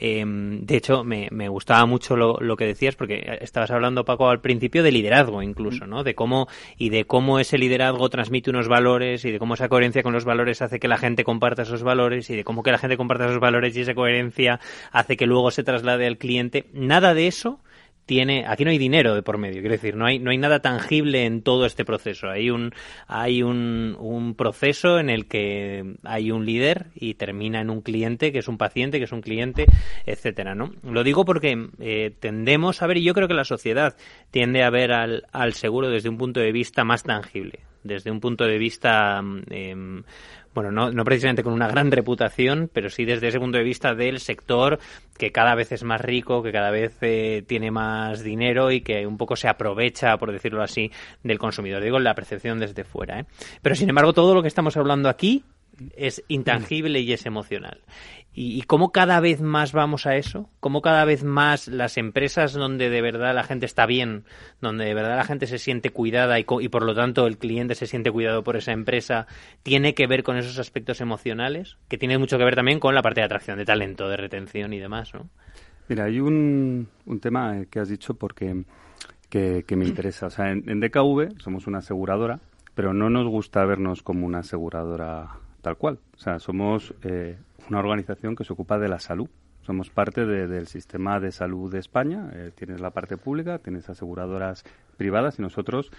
[0.00, 4.28] Eh, de hecho, me, me gustaba mucho lo, lo que decías porque estabas hablando, Paco,
[4.28, 6.04] al principio de liderazgo incluso, ¿no?
[6.04, 10.04] De cómo y de cómo ese liderazgo transmite unos valores y de cómo esa coherencia
[10.04, 12.78] con los valores hace que la gente comparta esos valores y de cómo que la
[12.78, 14.60] gente comparta esos valores y esa coherencia
[14.92, 16.66] hace que luego se traslade al cliente.
[16.72, 17.60] Nada de eso
[18.08, 20.60] tiene aquí no hay dinero de por medio quiero decir no hay no hay nada
[20.60, 22.30] tangible en todo este proceso.
[22.30, 22.72] Hay un
[23.06, 28.32] hay un, un proceso en el que hay un líder y termina en un cliente
[28.32, 29.66] que es un paciente que es un cliente
[30.06, 33.94] etcétera no lo digo porque eh, tendemos a ver y yo creo que la sociedad
[34.30, 38.20] tiende a ver al, al seguro desde un punto de vista más tangible desde un
[38.20, 40.02] punto de vista mm, em,
[40.58, 43.94] bueno, no, no precisamente con una gran reputación, pero sí desde ese punto de vista
[43.94, 44.80] del sector
[45.16, 49.06] que cada vez es más rico, que cada vez eh, tiene más dinero y que
[49.06, 50.90] un poco se aprovecha, por decirlo así,
[51.22, 51.80] del consumidor.
[51.80, 53.20] Digo, la percepción desde fuera.
[53.20, 53.26] ¿eh?
[53.62, 55.44] Pero sin embargo, todo lo que estamos hablando aquí
[55.96, 57.80] es intangible y es emocional.
[58.40, 60.48] ¿Y, cómo cada vez más vamos a eso?
[60.60, 64.24] ¿Cómo cada vez más las empresas donde de verdad la gente está bien,
[64.60, 67.74] donde de verdad la gente se siente cuidada y, y por lo tanto el cliente
[67.74, 69.26] se siente cuidado por esa empresa,
[69.64, 71.78] tiene que ver con esos aspectos emocionales?
[71.88, 74.72] Que tiene mucho que ver también con la parte de atracción de talento, de retención
[74.72, 75.28] y demás, ¿no?
[75.88, 78.62] Mira, hay un, un tema que has dicho porque
[79.28, 80.26] que, me interesa.
[80.26, 82.38] O sea, en DKV somos una aseguradora,
[82.74, 85.98] pero no nos gusta vernos como una aseguradora tal cual.
[86.14, 87.36] O sea, somos eh,
[87.68, 89.28] una organización que se ocupa de la salud.
[89.60, 92.30] Somos parte del sistema de salud de España.
[92.32, 94.64] Eh, tienes la parte pública, tienes aseguradoras
[94.96, 95.90] privadas y nosotros,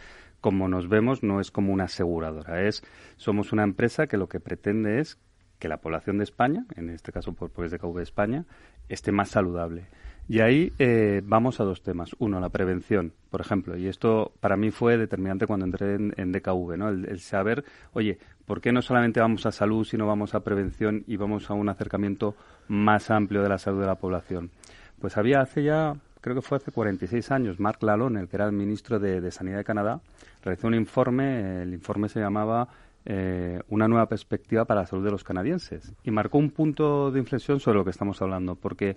[0.42, 2.64] como nos vemos, no es como una aseguradora.
[2.64, 2.82] Es,
[3.18, 5.20] somos una empresa que lo que pretende es
[5.60, 8.46] que la población de España, en este caso por pues de KV España,
[8.88, 9.86] esté más saludable.
[10.30, 12.12] Y ahí eh, vamos a dos temas.
[12.20, 13.76] Uno, la prevención, por ejemplo.
[13.76, 16.90] Y esto para mí fue determinante cuando entré en, DKV, ¿no?
[16.90, 21.18] El, saber, oye, ¿por qué no solamente vamos a salud, sino vamos a prevención y
[21.18, 22.36] vamos a un acercamiento
[22.68, 24.52] más amplio de la salud de la población?
[25.00, 28.46] Pues había hace ya, creo que fue hace 46 años, Mark Lalonde, el que era
[28.46, 30.00] el ministro de, Sanidad de Canadá,
[30.44, 32.68] realizó un informe, el informe se llamaba
[33.04, 37.18] eh, una nueva perspectiva para la salud de los canadienses y marcó un punto de
[37.18, 38.96] inflexión sobre lo que estamos hablando, porque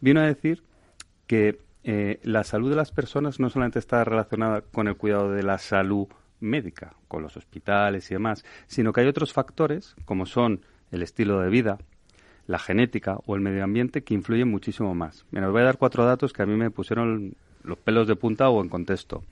[0.00, 0.64] vino a decir
[1.32, 5.42] que eh, la salud de las personas no solamente está relacionada con el cuidado de
[5.42, 6.06] la salud
[6.40, 11.40] médica, con los hospitales y demás, sino que hay otros factores, como son el estilo
[11.40, 11.78] de vida,
[12.46, 15.24] la genética o el medio ambiente, que influyen muchísimo más.
[15.30, 18.16] Mira, os voy a dar cuatro datos que a mí me pusieron los pelos de
[18.16, 19.24] punta o en contexto.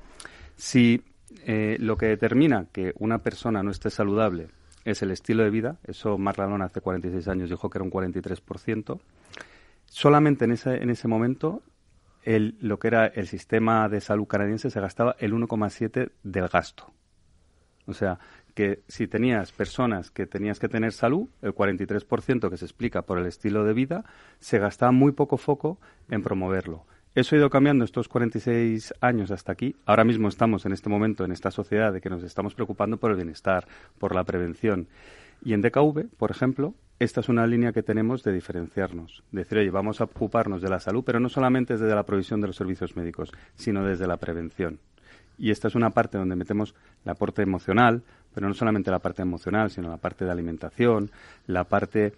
[0.56, 1.02] Si
[1.44, 4.46] eh, lo que determina que una persona no esté saludable
[4.86, 8.98] es el estilo de vida, eso Marlalón hace 46 años dijo que era un 43%,
[9.84, 11.62] solamente en ese, en ese momento
[12.22, 16.92] el, lo que era el sistema de salud canadiense se gastaba el 1,7 del gasto.
[17.87, 18.18] O sea,
[18.54, 23.18] que si tenías personas que tenías que tener salud, el 43% que se explica por
[23.18, 24.04] el estilo de vida,
[24.38, 25.78] se gastaba muy poco foco
[26.09, 26.85] en promoverlo.
[27.14, 29.74] Eso ha ido cambiando estos 46 años hasta aquí.
[29.85, 33.11] Ahora mismo estamos en este momento, en esta sociedad, de que nos estamos preocupando por
[33.11, 33.66] el bienestar,
[33.98, 34.88] por la prevención.
[35.42, 39.22] Y en DKV, por ejemplo, esta es una línea que tenemos de diferenciarnos.
[39.32, 42.48] Decir, oye, vamos a ocuparnos de la salud, pero no solamente desde la provisión de
[42.48, 44.78] los servicios médicos, sino desde la prevención.
[45.38, 48.02] Y esta es una parte donde metemos el aporte emocional,
[48.34, 51.10] pero no solamente la parte emocional, sino la parte de alimentación,
[51.46, 52.12] la parte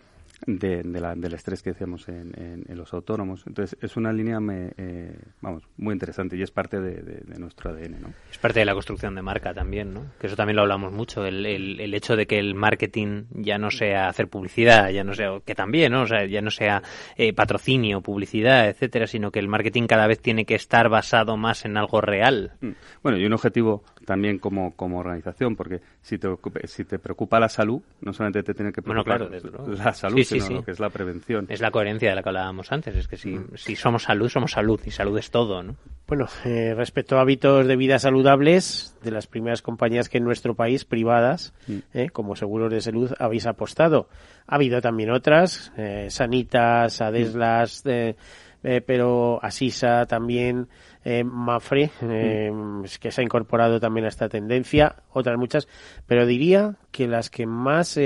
[0.46, 3.44] de, la, del estrés que decíamos en, en, los autónomos.
[3.46, 8.00] Entonces, es una línea, me, eh, vamos, muy interesante y es parte de, nuestro ADN,
[8.00, 8.12] ¿no?
[8.30, 10.06] Es parte de la construcción de marca también, ¿no?
[10.18, 13.70] Que eso también lo hablamos mucho, el, el, hecho de que el marketing ya no
[13.70, 16.02] sea hacer publicidad, ya no sea, que también, ¿no?
[16.02, 16.82] O sea, ya no sea
[17.16, 21.64] eh, patrocinio, publicidad, etcétera, sino que el marketing cada vez tiene que estar basado más
[21.64, 22.52] en algo real.
[22.60, 22.70] Mm.
[23.02, 26.28] Bueno, y un objetivo también como, como organización, porque si te,
[26.64, 29.30] si te preocupa la salud, no solamente te tiene que preocupar
[29.66, 31.46] la salud, sino lo que es la prevención.
[31.48, 33.56] Es la coherencia de la que hablábamos antes, es que si, mm.
[33.56, 35.76] si somos salud, somos salud, y salud es todo, ¿no?
[36.12, 40.54] Bueno, eh, respecto a hábitos de vida saludables, de las primeras compañías que en nuestro
[40.54, 41.78] país, privadas, mm.
[41.94, 44.08] eh, como seguros de salud, habéis apostado.
[44.46, 48.68] Ha habido también otras, eh, Sanitas, Adeslas, mm.
[48.84, 50.68] pero Asisa también,
[51.24, 55.66] Mafre, que se ha incorporado también a esta tendencia, otras muchas,
[56.06, 57.96] pero diría que las que más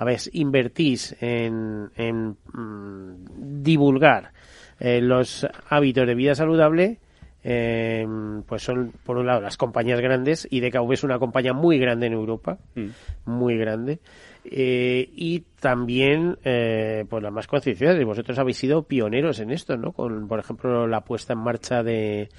[0.00, 4.32] a ver, invertís en, en mm, divulgar
[4.78, 6.96] eh, los hábitos de vida saludable,
[7.44, 8.06] eh,
[8.46, 12.06] pues son por un lado las compañías grandes y DKV es una compañía muy grande
[12.06, 12.86] en Europa, mm.
[13.26, 14.00] muy grande.
[14.42, 19.92] Eh, y también pues las más concienciadas y vosotros habéis sido pioneros en esto, ¿no?
[19.92, 22.30] Con por ejemplo la puesta en marcha de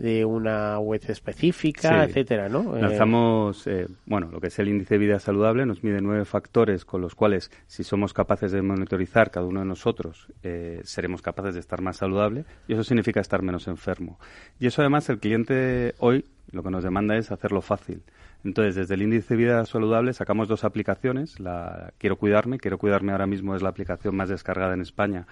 [0.00, 2.74] de una web específica, etcétera, ¿no?
[2.74, 6.24] Eh, Lanzamos, eh, bueno, lo que es el índice de vida saludable, nos mide nueve
[6.24, 11.20] factores con los cuales, si somos capaces de monitorizar cada uno de nosotros, eh, seremos
[11.20, 14.18] capaces de estar más saludable y eso significa estar menos enfermo.
[14.58, 18.02] Y eso además el cliente hoy lo que nos demanda es hacerlo fácil.
[18.42, 21.38] Entonces, desde el índice de vida saludable sacamos dos aplicaciones.
[21.40, 25.26] La Quiero Cuidarme, Quiero Cuidarme ahora mismo es la aplicación más descargada en España,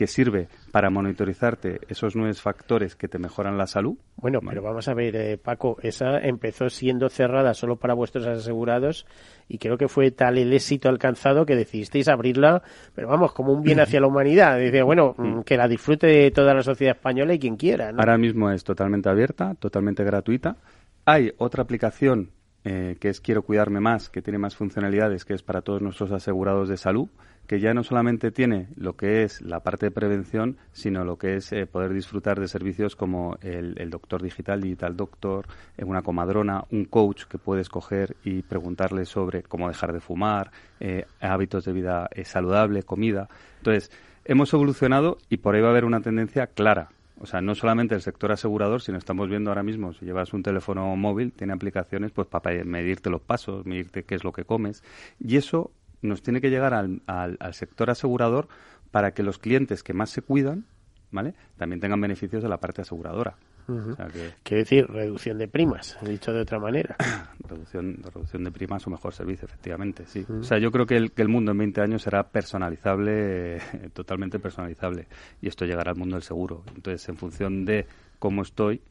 [0.00, 3.98] que sirve para monitorizarte esos nueve factores que te mejoran la salud.
[4.16, 9.04] Bueno, pero vamos a ver, eh, Paco, esa empezó siendo cerrada solo para vuestros asegurados
[9.46, 12.62] y creo que fue tal el éxito alcanzado que decidisteis abrirla,
[12.94, 14.58] pero vamos, como un bien hacia la humanidad.
[14.58, 17.90] Dice, bueno, mm, que la disfrute toda la sociedad española y quien quiera.
[17.90, 20.56] Ahora mismo es totalmente abierta, totalmente gratuita.
[21.04, 22.30] Hay otra aplicación
[22.64, 26.10] eh, que es Quiero Cuidarme Más, que tiene más funcionalidades, que es para todos nuestros
[26.10, 27.10] asegurados de salud,
[27.50, 31.34] que ya no solamente tiene lo que es la parte de prevención, sino lo que
[31.34, 35.48] es eh, poder disfrutar de servicios como el, el, doctor digital, digital doctor,
[35.78, 41.06] una comadrona, un coach que puedes coger y preguntarle sobre cómo dejar de fumar, eh,
[41.20, 43.28] hábitos de vida eh, saludable, comida.
[43.56, 43.90] Entonces,
[44.24, 46.90] hemos evolucionado y por ahí va a haber una tendencia clara.
[47.18, 50.44] O sea, no solamente el sector asegurador, sino estamos viendo ahora mismo, si llevas un
[50.44, 54.84] teléfono móvil, tiene aplicaciones pues para medirte los pasos, medirte qué es lo que comes.
[55.18, 55.72] Y eso
[56.02, 58.48] nos tiene que llegar al, al, al sector asegurador
[58.90, 60.66] para que los clientes que más se cuidan,
[61.10, 61.34] ¿vale?
[61.56, 63.36] También tengan beneficios de la parte aseguradora.
[63.68, 63.94] Uh
[64.42, 66.96] Quiere decir, reducción de primas, dicho de otra manera.
[67.48, 70.26] reducción, reducción de primas o mejor servicio, efectivamente, sí.
[70.28, 73.60] O sea, yo creo que el, que el mundo en 20 años será personalizable,
[73.92, 75.06] totalmente personalizable,
[75.40, 76.64] y esto llegará al mundo del seguro.
[76.74, 77.86] Entonces, en función de
[78.18, 78.82] cómo estoy,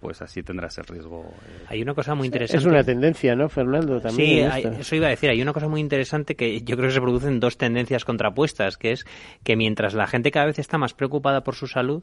[0.00, 1.24] pues así tendrás el riesgo.
[1.46, 1.64] Eh.
[1.68, 2.58] Hay una cosa muy interesante.
[2.58, 4.00] Es una tendencia, ¿no, Fernando?
[4.00, 5.30] También sí, eso iba a decir.
[5.30, 8.92] Hay una cosa muy interesante que yo creo que se producen dos tendencias contrapuestas, que
[8.92, 9.06] es
[9.42, 12.02] que mientras la gente cada vez está más preocupada por su salud,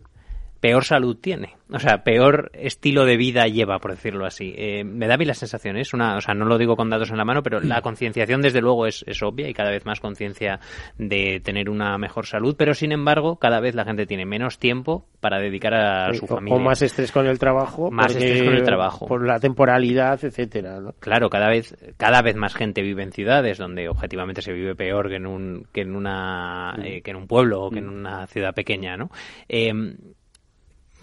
[0.61, 4.53] peor salud tiene, o sea, peor estilo de vida lleva, por decirlo así.
[4.55, 6.89] Eh, me da a mí la sensación, es una, o sea, no lo digo con
[6.89, 9.85] datos en la mano, pero la concienciación desde luego es, es obvia y cada vez
[9.85, 10.59] más conciencia
[10.99, 15.07] de tener una mejor salud, pero sin embargo, cada vez la gente tiene menos tiempo
[15.19, 16.55] para dedicar a su familia.
[16.55, 17.89] O más estrés con el trabajo.
[17.89, 19.07] Más estrés con el trabajo.
[19.07, 20.79] Por la temporalidad, etcétera.
[20.99, 25.09] Claro, cada vez, cada vez más gente vive en ciudades donde objetivamente se vive peor
[25.09, 27.99] que en un, que en una, eh, que en un pueblo o que en mm.
[27.99, 29.09] una ciudad pequeña, ¿no?
[29.49, 29.71] Eh,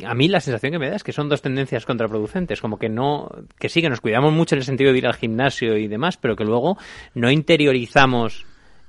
[0.05, 2.89] a mí la sensación que me da es que son dos tendencias contraproducentes, como que
[2.89, 5.89] no, que sí que nos cuidamos mucho en el sentido de ir al gimnasio y
[5.89, 6.79] demás, pero que luego
[7.15, 8.47] no interiorizamos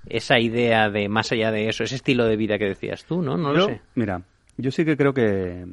[0.07, 3.37] esa idea de más allá de eso, ese estilo de vida que decías tú, ¿no?
[3.37, 3.81] No lo sé.
[3.95, 4.21] Mira,
[4.57, 5.65] yo sí que creo que,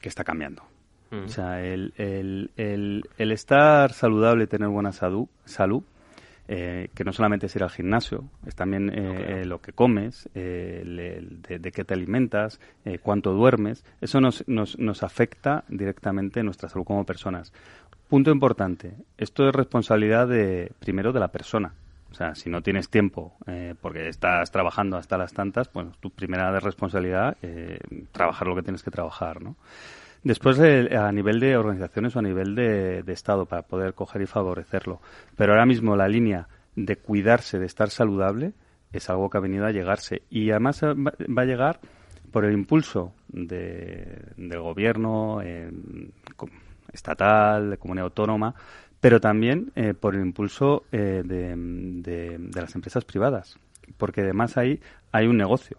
[0.00, 0.62] que está cambiando.
[1.10, 1.24] Mm.
[1.24, 5.82] O sea, el, el, el, el, estar saludable, tener buena salud, salud
[6.50, 10.30] eh, que no solamente es ir al gimnasio, es también eh, eh, lo que comes,
[10.32, 12.58] de, qué te alimentas,
[13.02, 13.84] cuánto duermes.
[14.00, 17.52] Eso nos, nos, nos afecta directamente nuestra salud como personas.
[18.08, 21.74] Punto importante, esto es responsabilidad de, primero de la persona.
[22.10, 23.36] O sea, si no tienes tiempo
[23.82, 27.78] porque estás trabajando hasta las tantas, pues tu primera responsabilidad eh,
[28.12, 29.56] trabajar lo que tienes que trabajar, ¿no?
[30.28, 35.00] Después, a nivel de organizaciones o a nivel de, Estado, para poder coger y favorecerlo.
[35.34, 38.52] Pero ahora mismo la línea de cuidarse, de estar saludable,
[38.92, 40.24] es algo que ha venido a llegarse.
[40.28, 41.80] Y además va a llegar
[42.30, 45.40] por el impulso de, del gobierno
[46.92, 48.54] estatal, de comunidad autónoma,
[49.00, 53.58] pero también eh, por el impulso eh, de, de, las empresas privadas.
[53.96, 54.78] Porque además ahí
[55.10, 55.78] hay un negocio,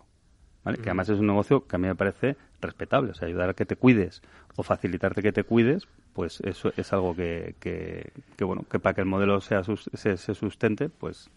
[0.63, 0.79] ¿vale?
[0.79, 3.53] que además es un negocio que a mí me parece respetable, o sea, ayudar a
[3.53, 4.21] que te cuides
[4.55, 9.01] o facilitarte que te cuides, pues eso es algo que, que, bueno, que para que
[9.01, 11.29] el modelo sea se, sustente, pues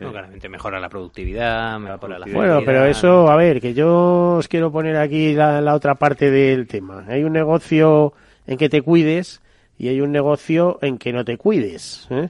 [0.00, 4.48] no, claramente mejora la productividad, mejora la Bueno, pero eso, a ver, que yo os
[4.48, 7.04] quiero poner aquí la, la, otra parte del tema.
[7.08, 8.12] Hay un negocio
[8.46, 9.40] en que te cuides
[9.78, 12.06] y hay un negocio en que no te cuides.
[12.10, 12.28] ¿eh?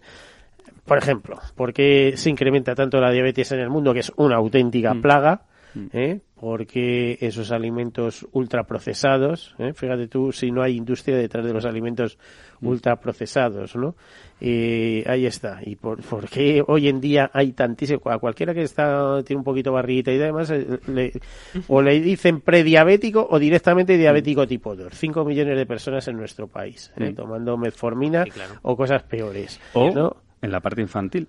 [0.85, 4.37] Por ejemplo, ¿por qué se incrementa tanto la diabetes en el mundo, que es una
[4.37, 5.03] auténtica mm.
[5.03, 5.43] plaga?
[5.75, 5.87] Mm.
[5.93, 6.21] ¿eh?
[6.39, 9.73] Porque esos alimentos ultraprocesados, ¿eh?
[9.73, 12.19] fíjate tú si no hay industria detrás de los alimentos
[12.61, 12.67] mm.
[12.67, 13.95] ultraprocesados, ¿no?
[14.39, 15.61] Eh, ahí está.
[15.65, 18.03] ¿Y por, por, qué hoy en día hay tantísimo?
[18.11, 20.53] A cualquiera que está tiene un poquito barriguita y demás,
[20.89, 21.13] le,
[21.69, 24.47] o le dicen prediabético o directamente diabético mm.
[24.47, 24.93] tipo 2.
[24.93, 28.25] 5 millones de personas en nuestro país, tomando metformina
[28.61, 29.59] o cosas peores.
[29.73, 31.29] O en la parte infantil.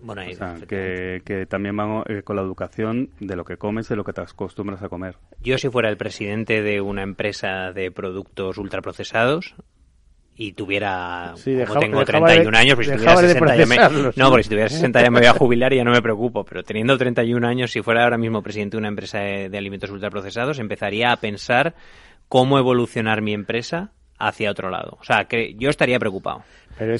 [0.00, 0.22] Bueno,
[0.68, 4.20] que, también van eh, con la educación de lo que comes, de lo que te
[4.20, 5.16] acostumbras a comer.
[5.40, 9.56] Yo si fuera el presidente de una empresa de productos ultraprocesados
[10.36, 11.34] y tuviera,
[11.66, 13.76] como tengo 31 años, pues si tuviera 60 ya me,
[14.14, 16.44] no, porque si tuviera 60 ya me voy a jubilar y ya no me preocupo,
[16.44, 19.90] pero teniendo 31 años, si fuera ahora mismo presidente de una empresa de, de alimentos
[19.90, 21.74] ultraprocesados, empezaría a pensar
[22.28, 24.98] cómo evolucionar mi empresa hacia otro lado.
[25.00, 26.42] O sea, que yo estaría preocupado.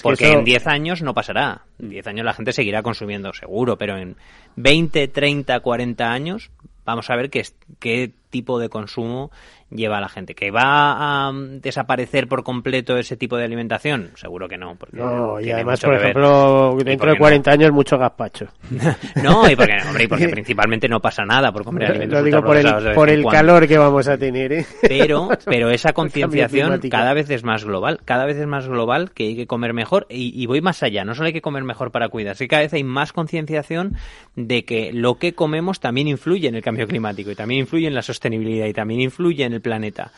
[0.03, 1.63] porque en 10 años no pasará.
[1.79, 4.17] En 10 años la gente seguirá consumiendo seguro, pero en
[4.57, 6.51] 20, 30, 40 años
[6.85, 7.45] vamos a ver qué,
[7.79, 9.31] qué tipo de consumo
[9.71, 10.35] lleva a la gente.
[10.35, 14.11] ¿Que va a um, desaparecer por completo ese tipo de alimentación?
[14.15, 14.77] Seguro que no.
[14.77, 18.47] Porque no, y además, por ejemplo, dentro de 40 años mucho gazpacho.
[19.23, 22.57] no, y porque, hombre, porque principalmente no pasa nada por comer alimentos Lo digo por
[22.57, 24.53] el, por el calor que vamos a tener.
[24.53, 24.67] ¿eh?
[24.89, 28.01] Pero, pero esa concienciación cada vez es más global.
[28.05, 30.07] Cada vez es más global que hay que comer mejor.
[30.09, 31.05] Y, y voy más allá.
[31.05, 32.49] No solo hay que comer mejor para cuidarse.
[32.49, 33.97] Cada vez hay más concienciación
[34.35, 37.95] de que lo que comemos también influye en el cambio climático y también influye en
[37.95, 40.13] la sostenibilidad y también influye en el planeta.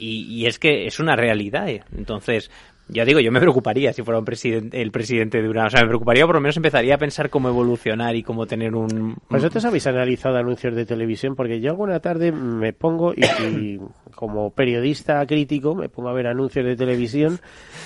[0.00, 1.68] Y, es que es una realidad.
[1.68, 1.82] ¿eh?
[1.96, 2.50] Entonces,
[2.90, 5.66] Ya digo, yo me preocuparía si fuera un presidente, el presidente de una...
[5.66, 8.74] O sea, me preocuparía, por lo menos empezaría a pensar cómo evolucionar y cómo tener
[8.74, 9.16] un...
[9.28, 11.34] ¿Vosotros habéis analizado anuncios de televisión?
[11.36, 13.80] Porque yo alguna tarde me pongo y, y
[14.14, 17.40] como periodista crítico me pongo a ver anuncios de televisión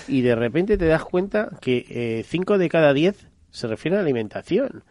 [0.07, 4.85] y de repente te das cuenta que 5 de cada 10 se refieren a alimentación.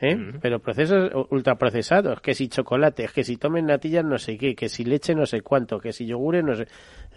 [0.00, 0.16] ¿Eh?
[0.40, 4.84] Pero procesos ultraprocesados, que si chocolates, que si tomen natillas no sé qué, que si
[4.84, 6.66] leche no sé cuánto, que si yogures no sé...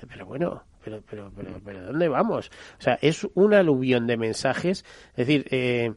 [0.08, 2.52] Pero bueno, pero, pero, pero, pero ¿dónde vamos?
[2.78, 4.86] O sea, es un aluvión de mensajes.
[5.16, 5.94] Es decir, eh,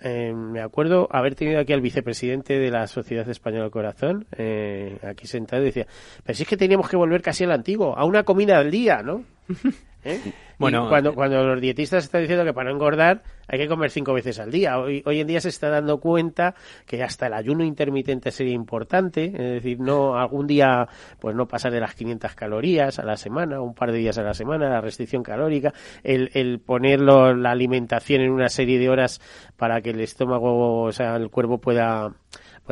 [0.00, 4.98] eh, me acuerdo haber tenido aquí al vicepresidente de la Sociedad Española del Corazón, eh,
[5.02, 5.86] aquí sentado, y decía,
[6.24, 9.02] pero si es que teníamos que volver casi al antiguo, a una comida al día,
[9.02, 9.24] ¿no?
[10.04, 10.32] ¿Eh?
[10.58, 14.12] Bueno, cuando, cuando los dietistas están diciendo que para no engordar hay que comer cinco
[14.12, 14.78] veces al día.
[14.78, 16.54] Hoy, hoy en día se está dando cuenta
[16.86, 20.88] que hasta el ayuno intermitente sería importante, es decir, no algún día
[21.20, 24.22] pues no pasar de las 500 calorías a la semana, un par de días a
[24.22, 25.72] la semana, la restricción calórica,
[26.04, 29.20] el, el ponerlo la alimentación en una serie de horas
[29.56, 32.12] para que el estómago, o sea, el cuerpo pueda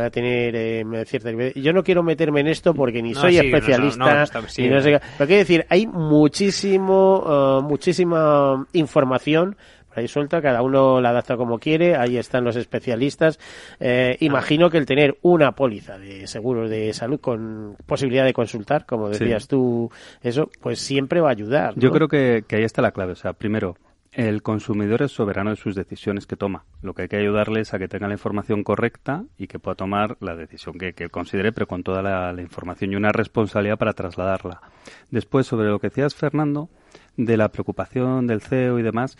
[0.00, 3.46] pueda tener eh, cierta yo no quiero meterme en esto porque ni No, soy sí,
[3.46, 4.98] especialista no, no, está- sí, ni no sé no.
[4.98, 5.04] qué.
[5.18, 9.56] pero quiero decir hay muchísimo eh, muchísima información
[9.88, 13.40] por ahí suelta, cada uno la adapta como quiere, ahí están los especialistas.
[13.80, 18.86] Eh, imagino que el tener una póliza de seguros de salud con posibilidad de consultar,
[18.86, 19.18] como Sí.
[19.24, 19.90] decías tú,
[20.22, 21.74] eso, pues siempre va a ayudar.
[21.74, 23.14] Yo creo que, que ahí está la clave.
[23.14, 23.74] O sea, primero,
[24.12, 26.64] el consumidor es soberano de sus decisiones que toma.
[26.82, 29.76] Lo que hay que ayudarle es a que tenga la información correcta y que pueda
[29.76, 33.78] tomar la decisión que, que considere, pero con toda la, la información y una responsabilidad
[33.78, 34.62] para trasladarla.
[35.10, 36.70] Después, sobre lo que decías, Fernando,
[37.16, 39.16] de la preocupación del CEO y demás,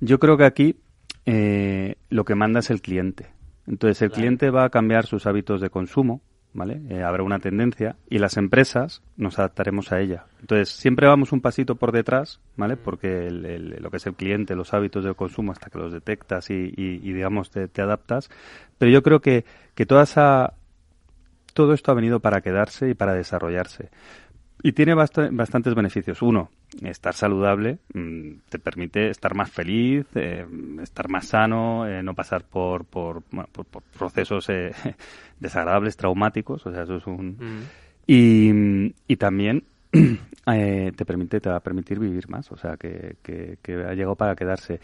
[0.00, 0.76] yo creo que aquí
[1.24, 3.28] eh, lo que manda es el cliente.
[3.66, 6.20] Entonces, el cliente va a cambiar sus hábitos de consumo,
[6.54, 6.80] ¿vale?
[6.88, 10.24] Eh, habrá una tendencia y las empresas nos adaptaremos a ella.
[10.40, 12.76] Entonces, siempre vamos un pasito por detrás, ¿vale?
[12.76, 15.92] Porque el- el- lo que es el cliente, los hábitos de consumo, hasta que los
[15.92, 16.70] detectas y,
[17.12, 18.30] digamos, te, te adaptas.
[18.78, 19.44] Pero yo creo que,
[19.74, 20.54] que toda esa,
[21.52, 23.90] todo esto ha venido para quedarse y para desarrollarse.
[24.66, 26.22] Y tiene bast- bastantes beneficios.
[26.22, 26.48] Uno,
[26.82, 30.46] estar saludable mm, te permite estar más feliz, eh,
[30.82, 34.72] estar más sano, eh, no pasar por, por, bueno, por- por procesos eh,
[35.38, 36.64] desagradables, traumáticos.
[36.66, 37.36] O sea, eso es un.
[38.06, 39.64] Y, y también
[40.46, 42.50] eh, te permite te va a permitir vivir más.
[42.50, 44.80] O sea, que, que, que ha llegado para quedarse.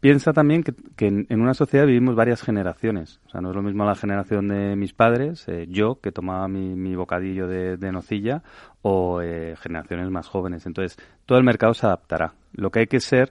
[0.00, 0.74] Piensa también que,
[1.06, 3.20] en, una sociedad vivimos varias generaciones.
[3.26, 6.48] O sea, no es lo mismo la generación de mis padres, eh, yo que tomaba
[6.48, 8.42] mi, bocadillo de, nocilla,
[8.82, 10.66] o eh, generaciones más jóvenes.
[10.66, 10.96] Entonces,
[11.26, 12.32] todo el mercado se adaptará.
[12.52, 13.30] Lo que hay que ser,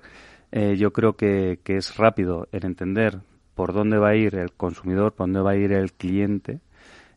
[0.51, 3.19] eh, yo creo que, que es rápido en entender
[3.59, 6.61] por dónde va a ir el consumidor, por dónde va a ir el cliente,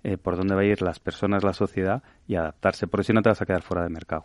[0.03, 2.89] eh, por dónde va a ir las personas, la sociedad, y adaptarse.
[2.89, 4.25] Porque si no te vas a quedar fuera de mercado.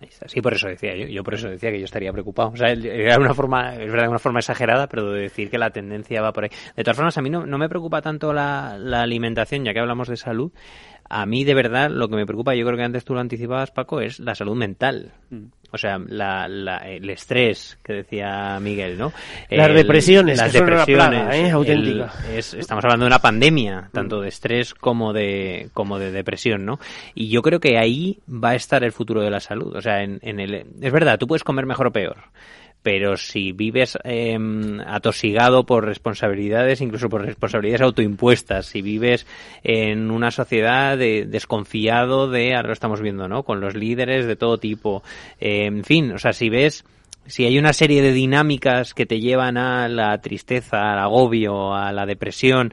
[0.00, 0.28] Ahí está.
[0.28, 1.06] Sí, por eso decía yo.
[1.06, 2.50] Yo por eso decía que yo estaría preocupado.
[2.50, 5.70] O sea, era una forma, es verdad, una forma exagerada, pero de decir que la
[5.70, 6.50] tendencia va por ahí.
[6.76, 10.08] De todas formas, a mí no, no me preocupa tanto la, alimentación, ya que hablamos
[10.08, 10.52] de salud.
[11.08, 13.70] A mí, de verdad, lo que me preocupa, yo creo que antes tú lo anticipabas,
[13.70, 15.12] Paco, es la salud mental.
[15.74, 19.12] O sea, la, la- el estrés que decía Miguel, ¿no?
[19.50, 21.46] Las El- depresiones, las que son una depresiones, plaga, ¿eh?
[21.48, 22.12] el- Auténtica.
[22.32, 26.78] es- estamos hablando de una pandemia, tanto de estrés como de, como de depresión, ¿no?
[27.14, 29.74] Y yo creo que ahí va a estar el futuro de la salud.
[29.74, 32.16] O sea, en, en el, es verdad, tú puedes comer mejor o peor.
[32.84, 34.38] Pero si vives eh,
[34.86, 39.26] atosigado por responsabilidades, incluso por responsabilidades autoimpuestas, si vives
[39.64, 43.42] en una sociedad de, desconfiado de, ahora lo estamos viendo, ¿no?
[43.42, 45.02] Con los líderes de todo tipo,
[45.40, 46.84] en fin, o sea, si ves
[47.26, 51.92] si hay una serie de dinámicas que te llevan a la tristeza, al agobio, a
[51.92, 52.72] la depresión,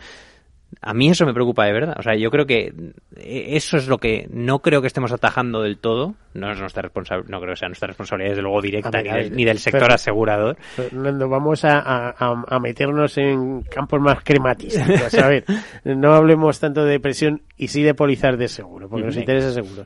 [0.81, 1.95] a mí eso me preocupa de verdad.
[1.99, 2.73] O sea, yo creo que
[3.17, 6.15] eh, eso es lo que no creo que estemos atajando del todo.
[6.33, 9.11] No es nuestra responsabilidad, no creo que sea nuestra responsabilidad, desde luego, directa, ver, ni,
[9.11, 10.57] del, ver, ni del sector pero- asegurador.
[10.59, 15.13] Fernando, vamos a, a- a- meternos en campos más crematísticos.
[15.15, 15.43] A ver,
[15.83, 19.85] no hablemos tanto de depresión y sí de pólizas de seguro, porque nos interesa seguro.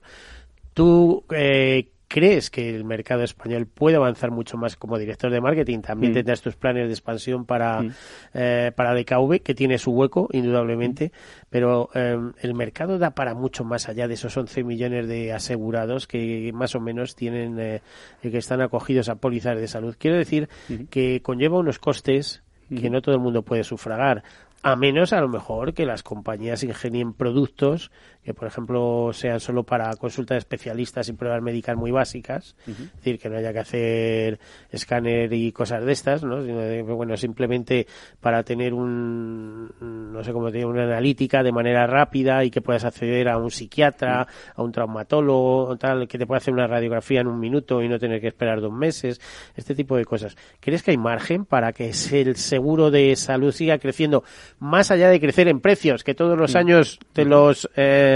[0.74, 5.80] ¿Tú eh, crees que el mercado español puede avanzar mucho más como director de marketing?
[5.82, 6.16] También Mm.
[6.16, 7.92] tendrás tus planes de expansión para, Mm.
[8.34, 11.12] eh, para DKV, que tiene su hueco, indudablemente,
[11.50, 16.08] pero eh, el mercado da para mucho más allá de esos 11 millones de asegurados
[16.08, 17.82] que más o menos tienen, eh,
[18.22, 19.96] que están acogidos a pólizas de salud.
[19.98, 20.50] Quiero decir
[20.90, 24.24] que conlleva unos costes que no todo el mundo puede sufragar.
[24.64, 27.92] a menos a lo mejor que las compañías ingenien productos
[28.26, 32.96] que por ejemplo sean solo para consulta de especialistas y pruebas médicas muy básicas, es
[32.96, 34.40] decir, que no haya que hacer
[34.72, 36.42] escáner y cosas de estas, ¿no?
[36.42, 37.86] Sino de, bueno, simplemente
[38.20, 42.84] para tener un, no sé cómo te una analítica de manera rápida y que puedas
[42.84, 47.28] acceder a un psiquiatra, a un traumatólogo, tal, que te pueda hacer una radiografía en
[47.28, 49.22] un minuto y no tener que esperar dos meses,
[49.56, 50.36] este tipo de cosas.
[50.60, 54.24] ¿Crees que hay margen para que el seguro de salud siga creciendo
[54.58, 58.14] más allá de crecer en precios, que todos los años te los eh,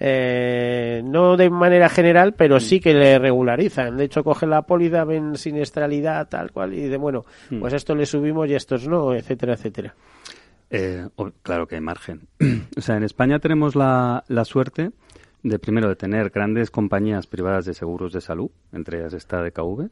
[0.00, 2.60] eh, no de manera general, pero mm.
[2.60, 3.96] sí que le regularizan.
[3.96, 7.60] De hecho, cogen la póliza, ven siniestralidad, tal cual, y de bueno, mm.
[7.60, 9.94] pues esto le subimos y estos no, etcétera, etcétera.
[10.70, 11.08] Eh,
[11.42, 12.28] claro que hay margen.
[12.76, 14.92] o sea, en España tenemos la, la suerte
[15.42, 19.52] de primero de tener grandes compañías privadas de seguros de salud, entre ellas esta de
[19.52, 19.88] KV,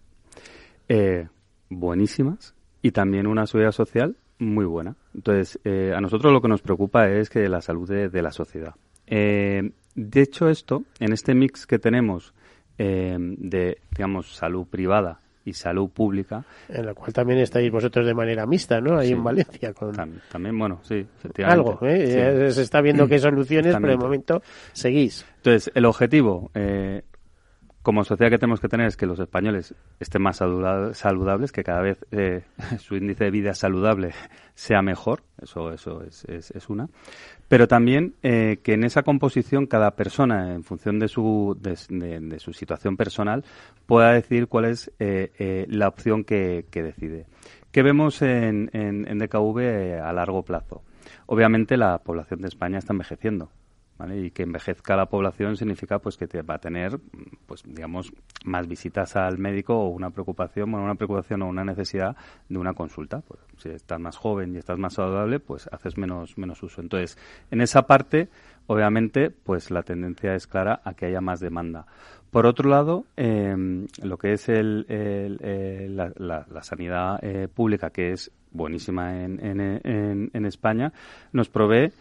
[0.89, 1.29] eh,
[1.71, 4.97] buenísimas, y también una seguridad social muy buena.
[5.15, 8.75] Entonces, a nosotros lo que nos preocupa es que la salud de la sociedad.
[9.07, 12.35] Eh, de hecho, esto, en este mix que tenemos
[12.79, 16.45] eh, de, digamos, salud privada y salud pública.
[16.69, 18.99] En la cual también estáis vosotros de manera mixta, ¿no?
[18.99, 19.73] Ahí en Valencia.
[19.73, 19.95] Con...
[20.31, 21.71] También, bueno, sí, efectivamente.
[21.71, 22.51] Algo, ¿eh?
[22.51, 24.43] Se está viendo qué soluciones, pero de momento
[24.73, 25.25] seguís.
[25.37, 27.03] Entonces, el objetivo, eh,
[27.87, 31.83] como sociedad que tenemos que tener es que los españoles estén más saludables, que cada
[31.83, 32.43] vez eh,
[32.81, 34.11] su índice de vida saludable
[34.57, 36.89] sea mejor, eso, eso es, es, una,
[37.47, 42.53] pero también eh, que en esa composición cada persona, en función de su, de, su
[42.53, 43.45] situación personal,
[43.87, 47.27] pueda decidir cuál es eh, la opción que, decide.
[47.71, 50.83] ¿Qué vemos en, en, en DKV a largo plazo?
[51.27, 53.49] Obviamente la población de España está envejeciendo
[54.15, 56.99] y que envejezca la población significa pues que te va a tener
[57.47, 58.13] pues digamos
[58.45, 62.17] más visitas al médico o una preocupación bueno una preocupación o una necesidad
[62.49, 63.23] de una consulta.
[63.27, 66.83] Pues, si estás más joven y estás más saludable pues haces menos menos uso.
[66.83, 67.19] Entonces
[67.51, 68.29] en esa parte
[68.67, 71.87] obviamente pues la tendencia es clara a que haya más demanda.
[72.31, 74.85] Por otro lado, em, lo que es el,
[75.97, 80.93] la, sanidad eh, pública, que es buenísima en, en, en España,
[81.33, 81.93] nos provee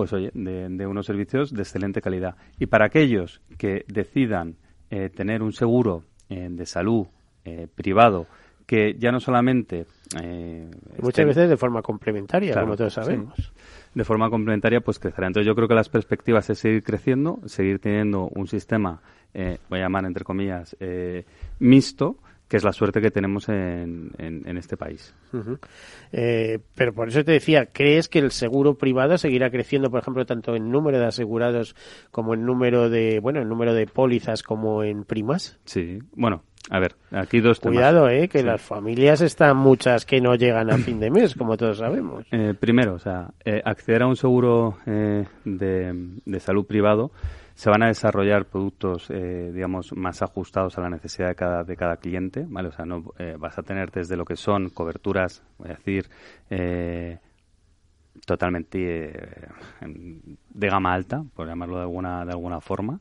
[0.00, 2.34] pues oye, de, unos servicios de excelente calidad.
[2.58, 4.56] Y para aquellos que decidan
[4.88, 7.06] eh, tener un seguro eh, de salud
[7.44, 8.26] eh, privado,
[8.64, 9.84] que ya no solamente...
[11.02, 13.52] Muchas veces de forma complementaria, como todos sabemos.
[13.94, 15.26] de forma complementaria, pues crecerá.
[15.26, 19.02] Entonces yo creo que las perspectivas es seguir creciendo, seguir teniendo un sistema,
[19.34, 20.74] voy a llamar entre comillas,
[21.58, 22.16] mixto,
[22.50, 25.14] que es la suerte que tenemos en, en, este país.
[26.10, 30.26] Eh, pero por eso te decía, ¿crees que el seguro privado seguirá creciendo, por ejemplo,
[30.26, 31.76] tanto en número de asegurados
[32.10, 35.60] como en número de, bueno, en número de pólizas como en primas?
[35.64, 37.76] Sí, bueno, a ver, aquí dos temas.
[37.76, 41.56] Cuidado, eh, que las familias están muchas que no llegan a fin de mes, como
[41.56, 42.26] todos sabemos.
[42.32, 47.12] Eh, primero, o sea, eh, acceder a un seguro de, de salud privado
[47.60, 51.76] se van a desarrollar productos, eh, digamos, más ajustados a la necesidad de cada, de
[51.76, 52.68] cada cliente, ¿vale?
[52.68, 56.08] O sea, no eh, vas a tener desde lo que son coberturas, voy a decir,
[56.48, 57.18] eh,
[58.26, 59.48] totalmente eh,
[60.50, 63.00] de gama alta, por llamarlo de alguna, de alguna forma,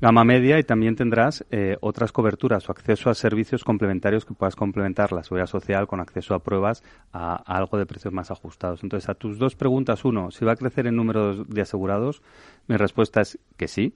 [0.00, 4.56] gama media y también tendrás eh, otras coberturas o acceso a servicios complementarios que puedas
[4.56, 6.82] complementar la seguridad social con acceso a pruebas
[7.12, 8.82] a, algo de precios más ajustados.
[8.82, 12.22] Entonces, a tus dos preguntas, uno, si va a crecer el número de asegurados,
[12.68, 13.94] mi respuesta es que sí.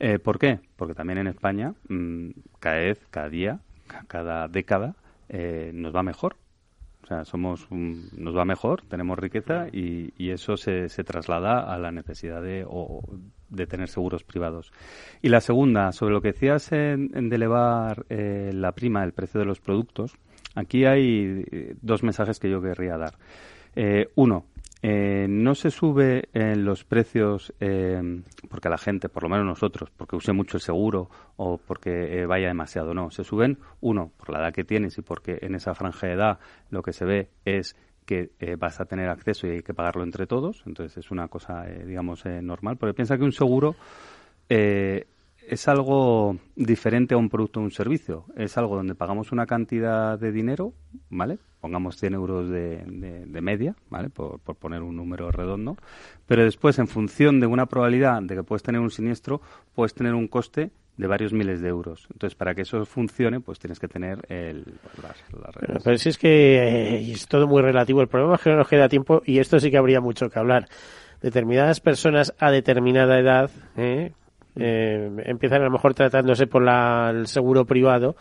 [0.00, 0.60] Eh, ¿Por qué?
[0.76, 3.60] Porque también en España, mm, cada vez, cada día,
[4.06, 4.94] cada década,
[5.72, 6.36] nos va mejor
[7.08, 12.42] sea, somos nos va mejor, tenemos riqueza y, eso se, se, traslada a la necesidad
[12.42, 12.66] de,
[13.48, 14.72] de tener seguros privados.
[15.22, 19.40] Y la segunda, sobre lo que decías en, de elevar eh, la prima, el precio
[19.40, 20.14] de los productos,
[20.54, 23.14] aquí hay eh, dos mensajes que yo querría dar.
[23.74, 24.46] Eh, uno,
[24.80, 29.90] eh, no se sube en los precios eh, porque la gente, por lo menos nosotros,
[29.96, 33.10] porque use mucho el seguro o porque eh, vaya demasiado, no.
[33.10, 36.38] Se suben, uno, por la edad que tienes y porque en esa franja de edad
[36.70, 37.76] lo que se ve es
[38.06, 40.62] que vas a tener acceso y hay que pagarlo entre todos.
[40.64, 42.78] Entonces es una cosa, digamos, normal.
[42.78, 43.76] Porque piensa que un seguro
[45.48, 48.24] es algo diferente a un producto o un servicio.
[48.36, 50.72] Es algo donde pagamos una cantidad de dinero,
[51.10, 51.38] ¿vale?
[51.60, 54.10] Pongamos 100 euros de, de, media, ¿vale?
[54.10, 55.76] Por, por, poner un número redondo.
[56.26, 59.40] Pero después, en función de una probabilidad de que puedes tener un siniestro,
[59.74, 62.06] puedes tener un coste de varios miles de euros.
[62.12, 64.64] Entonces, para que eso funcione, pues tienes que tener el,
[65.02, 65.16] las,
[65.82, 68.02] pero, si es que eh, es todo muy relativo.
[68.02, 70.38] El problema es que no nos queda tiempo y esto sí que habría mucho que
[70.38, 70.68] hablar.
[71.22, 74.12] Determinadas personas a determinada edad, ¿eh?
[74.56, 78.16] Eh, empiezan a lo mejor tratándose por la, el seguro privado,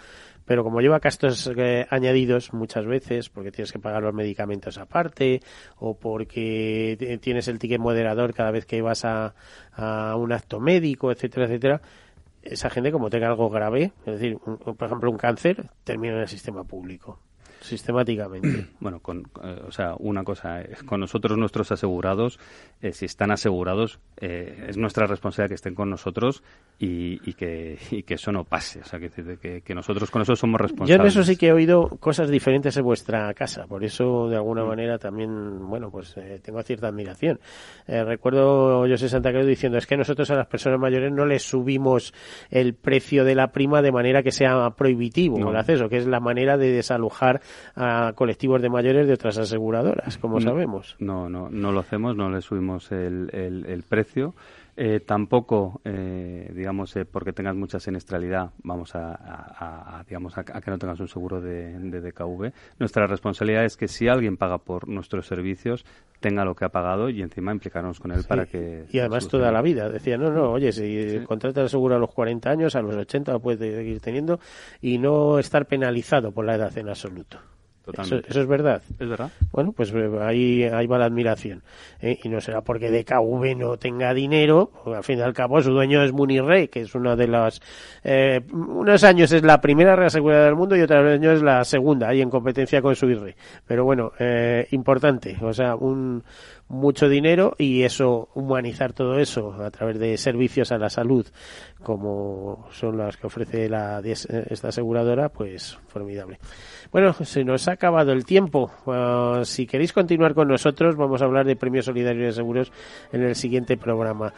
[0.45, 5.41] pero como lleva gastos eh, añadidos muchas veces, porque tienes que pagar los medicamentos aparte,
[5.78, 9.36] o porque tienes el ticket moderador cada vez que vas a,
[9.73, 11.82] a un acto médico, etcétera, etcétera,
[12.41, 16.28] esa gente como tenga algo grave, es decir, por ejemplo un cáncer, termina en el
[16.28, 17.19] sistema público
[17.61, 18.67] sistemáticamente.
[18.79, 22.39] Bueno, con, eh, o sea, una cosa, es con nosotros nuestros asegurados,
[22.81, 26.43] eh, si están asegurados, eh, es nuestra responsabilidad que estén con nosotros
[26.80, 28.82] y, y, que, y que eso no pase.
[28.82, 30.97] O sea, que, que, nosotros con eso somos responsables.
[30.97, 34.36] Yo en eso sí que he oído cosas diferentes en vuestra casa, por eso de
[34.36, 34.67] alguna mm.
[34.67, 37.39] manera también, bueno, pues tengo cierta admiración.
[37.88, 42.13] recuerdo José Santa Cruz diciendo, es que nosotros a las personas mayores no les subimos
[42.49, 46.19] el precio de la prima de manera que sea prohibitivo el acceso, que es la
[46.19, 47.41] manera de desalojar
[47.75, 50.95] a colectivos de mayores de otras aseguradoras, como sabemos.
[50.99, 54.36] No, no, no lo hacemos, no le subimos el, el precio.
[54.80, 60.78] Eh, tampoco, eh, digamos, eh, porque tengas mucha siniestralidad, vamos a, digamos, a, que no
[60.78, 62.51] tengas un seguro de, DKV.
[62.78, 65.84] Nuestra responsabilidad es que si alguien paga por nuestros servicios,
[66.19, 68.86] tenga lo que ha pagado y encima implicarnos con él para que...
[68.91, 69.89] Y además toda la vida.
[69.89, 73.32] Decía, no, no, oye, si contratas el seguro a los 40 años, a los 80
[73.32, 74.39] lo puedes seguir teniendo
[74.80, 77.39] y no estar penalizado por la edad en absoluto.
[77.93, 78.81] Eso, es verdad.
[78.99, 79.31] Es verdad.
[79.51, 81.63] Bueno, pues eh, ahí, ahí va la admiración.
[82.01, 82.19] ¿eh?
[82.23, 86.03] Y no será porque DKV no tenga dinero, al fin y al cabo su dueño
[86.03, 87.61] es Munirrey, que es una de las...
[88.03, 92.09] Eh, unos años es la primera reasegurada del mundo y otros años es la segunda,
[92.09, 93.35] ahí en competencia con su virrey.
[93.65, 96.23] Pero bueno, eh, importante, o sea, un
[96.70, 101.26] mucho dinero y eso, humanizar todo eso a través de servicios a la salud
[101.82, 106.39] como son las que ofrece la, esta aseguradora, pues formidable.
[106.91, 108.72] Bueno, se nos ha acabado el tiempo.
[108.88, 112.72] Ah, si queréis continuar con nosotros, vamos a hablar de Premio Solidario de Seguros
[113.11, 114.34] en el siguiente programa.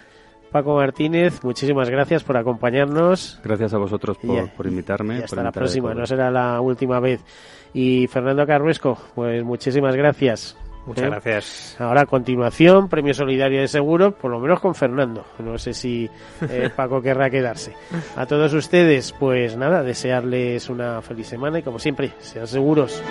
[0.52, 3.40] Paco Martínez, muchísimas gracias por acompañarnos.
[3.44, 5.20] Gracias a vosotros por, invitarme.
[5.20, 7.24] Y hasta la próxima, no será la última vez.
[7.74, 10.58] Y Fernando Carruesco, pues muchísimas gracias.
[10.86, 11.10] Muchas ¿Eh?
[11.10, 11.76] gracias.
[11.80, 15.26] Ahora a continuación, Premio Solidario de Seguro, por lo menos con Fernando.
[15.40, 16.10] No sé si
[16.50, 17.74] eh, Paco querrá quedarse.
[18.16, 23.04] A todos ustedes, pues nada, desearles una feliz semana y como siempre, sean seguros.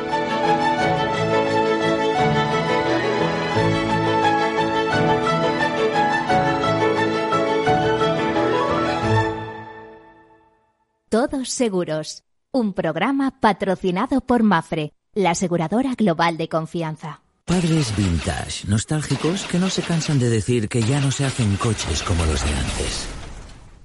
[11.09, 12.25] Todos seguros.
[12.53, 17.23] Un programa patrocinado por Mafre, la aseguradora global de confianza.
[17.49, 22.03] Padres vintage, nostálgicos, que no se cansan de decir que ya no se hacen coches
[22.03, 23.09] como los de antes.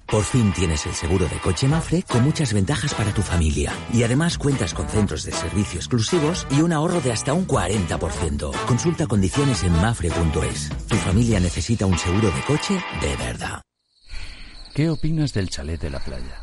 [0.05, 3.71] Por fin tienes el seguro de coche Mafre con muchas ventajas para tu familia.
[3.93, 8.51] Y además cuentas con centros de servicio exclusivos y un ahorro de hasta un 40%.
[8.65, 10.69] Consulta condiciones en mafre.es.
[10.89, 13.61] Tu familia necesita un seguro de coche de verdad.
[14.75, 16.42] ¿Qué opinas del chalet de la playa?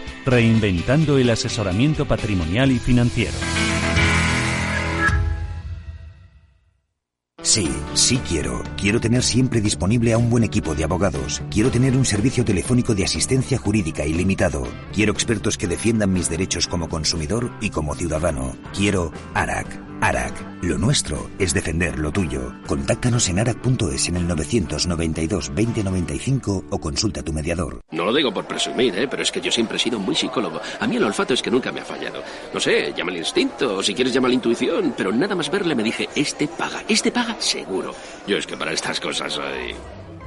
[0.25, 3.37] reinventando el asesoramiento patrimonial y financiero.
[7.43, 8.61] Sí, sí quiero.
[8.77, 11.41] Quiero tener siempre disponible a un buen equipo de abogados.
[11.49, 14.63] Quiero tener un servicio telefónico de asistencia jurídica ilimitado.
[14.93, 18.55] Quiero expertos que defiendan mis derechos como consumidor y como ciudadano.
[18.73, 19.90] Quiero ARAC.
[20.01, 20.33] ARAC.
[20.63, 22.53] Lo nuestro es defender lo tuyo.
[22.67, 27.81] Contáctanos en arac.es en el 992 2095 o consulta a tu mediador.
[27.91, 29.07] No lo digo por presumir, ¿eh?
[29.07, 30.59] pero es que yo siempre he sido muy psicólogo.
[30.79, 32.21] A mí el olfato es que nunca me ha fallado.
[32.53, 35.75] No sé, llama el instinto o si quieres llama la intuición, pero nada más verle
[35.75, 37.93] me dije, este paga, este paga seguro.
[38.27, 39.75] Yo es que para estas cosas soy...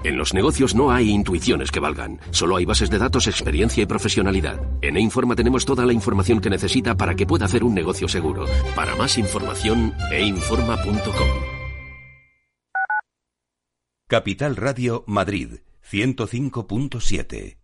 [0.05, 3.87] En los negocios no hay intuiciones que valgan, solo hay bases de datos, experiencia y
[3.87, 4.61] profesionalidad.
[4.83, 8.45] En E-Informa tenemos toda la información que necesita para que pueda hacer un negocio seguro.
[8.77, 11.29] Para más información, einforma.com.
[14.07, 17.64] Capital Radio Madrid, 105.7.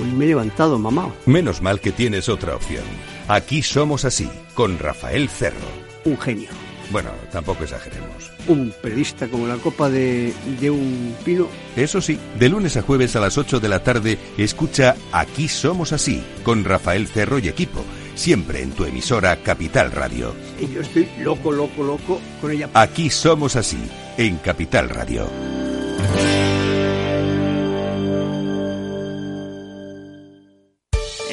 [0.00, 1.12] Hoy me he levantado, mamá.
[1.26, 2.84] Menos mal que tienes otra opción.
[3.28, 5.68] Aquí somos así, con Rafael Cerro.
[6.04, 6.48] Un genio.
[6.90, 8.32] Bueno, tampoco exageremos.
[8.48, 11.46] Un periodista como la copa de, de un pino.
[11.76, 15.92] Eso sí, de lunes a jueves a las 8 de la tarde, escucha Aquí Somos
[15.92, 17.84] Así, con Rafael Cerro y equipo,
[18.16, 20.34] siempre en tu emisora Capital Radio.
[20.58, 22.68] Y yo estoy loco, loco, loco con ella.
[22.74, 23.78] Aquí Somos Así,
[24.16, 25.28] en Capital Radio.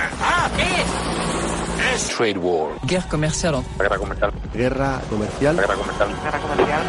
[0.00, 0.50] verdad!
[0.56, 2.08] ¿Qué es?
[2.16, 2.78] Trade war.
[2.86, 3.64] Guerra comercial.
[3.78, 4.32] Guerra comercial.
[4.52, 5.56] Guerra comercial.
[5.56, 6.08] Guerra comercial.
[6.22, 6.82] Guerra comercial.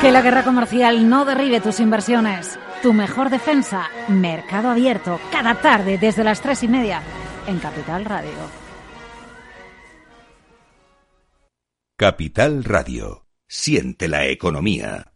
[0.00, 2.58] Que la guerra comercial no derribe tus inversiones.
[2.82, 7.02] Tu mejor defensa, Mercado Abierto, cada tarde desde las tres y media
[7.46, 8.32] en Capital Radio.
[11.96, 13.26] Capital Radio.
[13.46, 15.11] Siente la economía.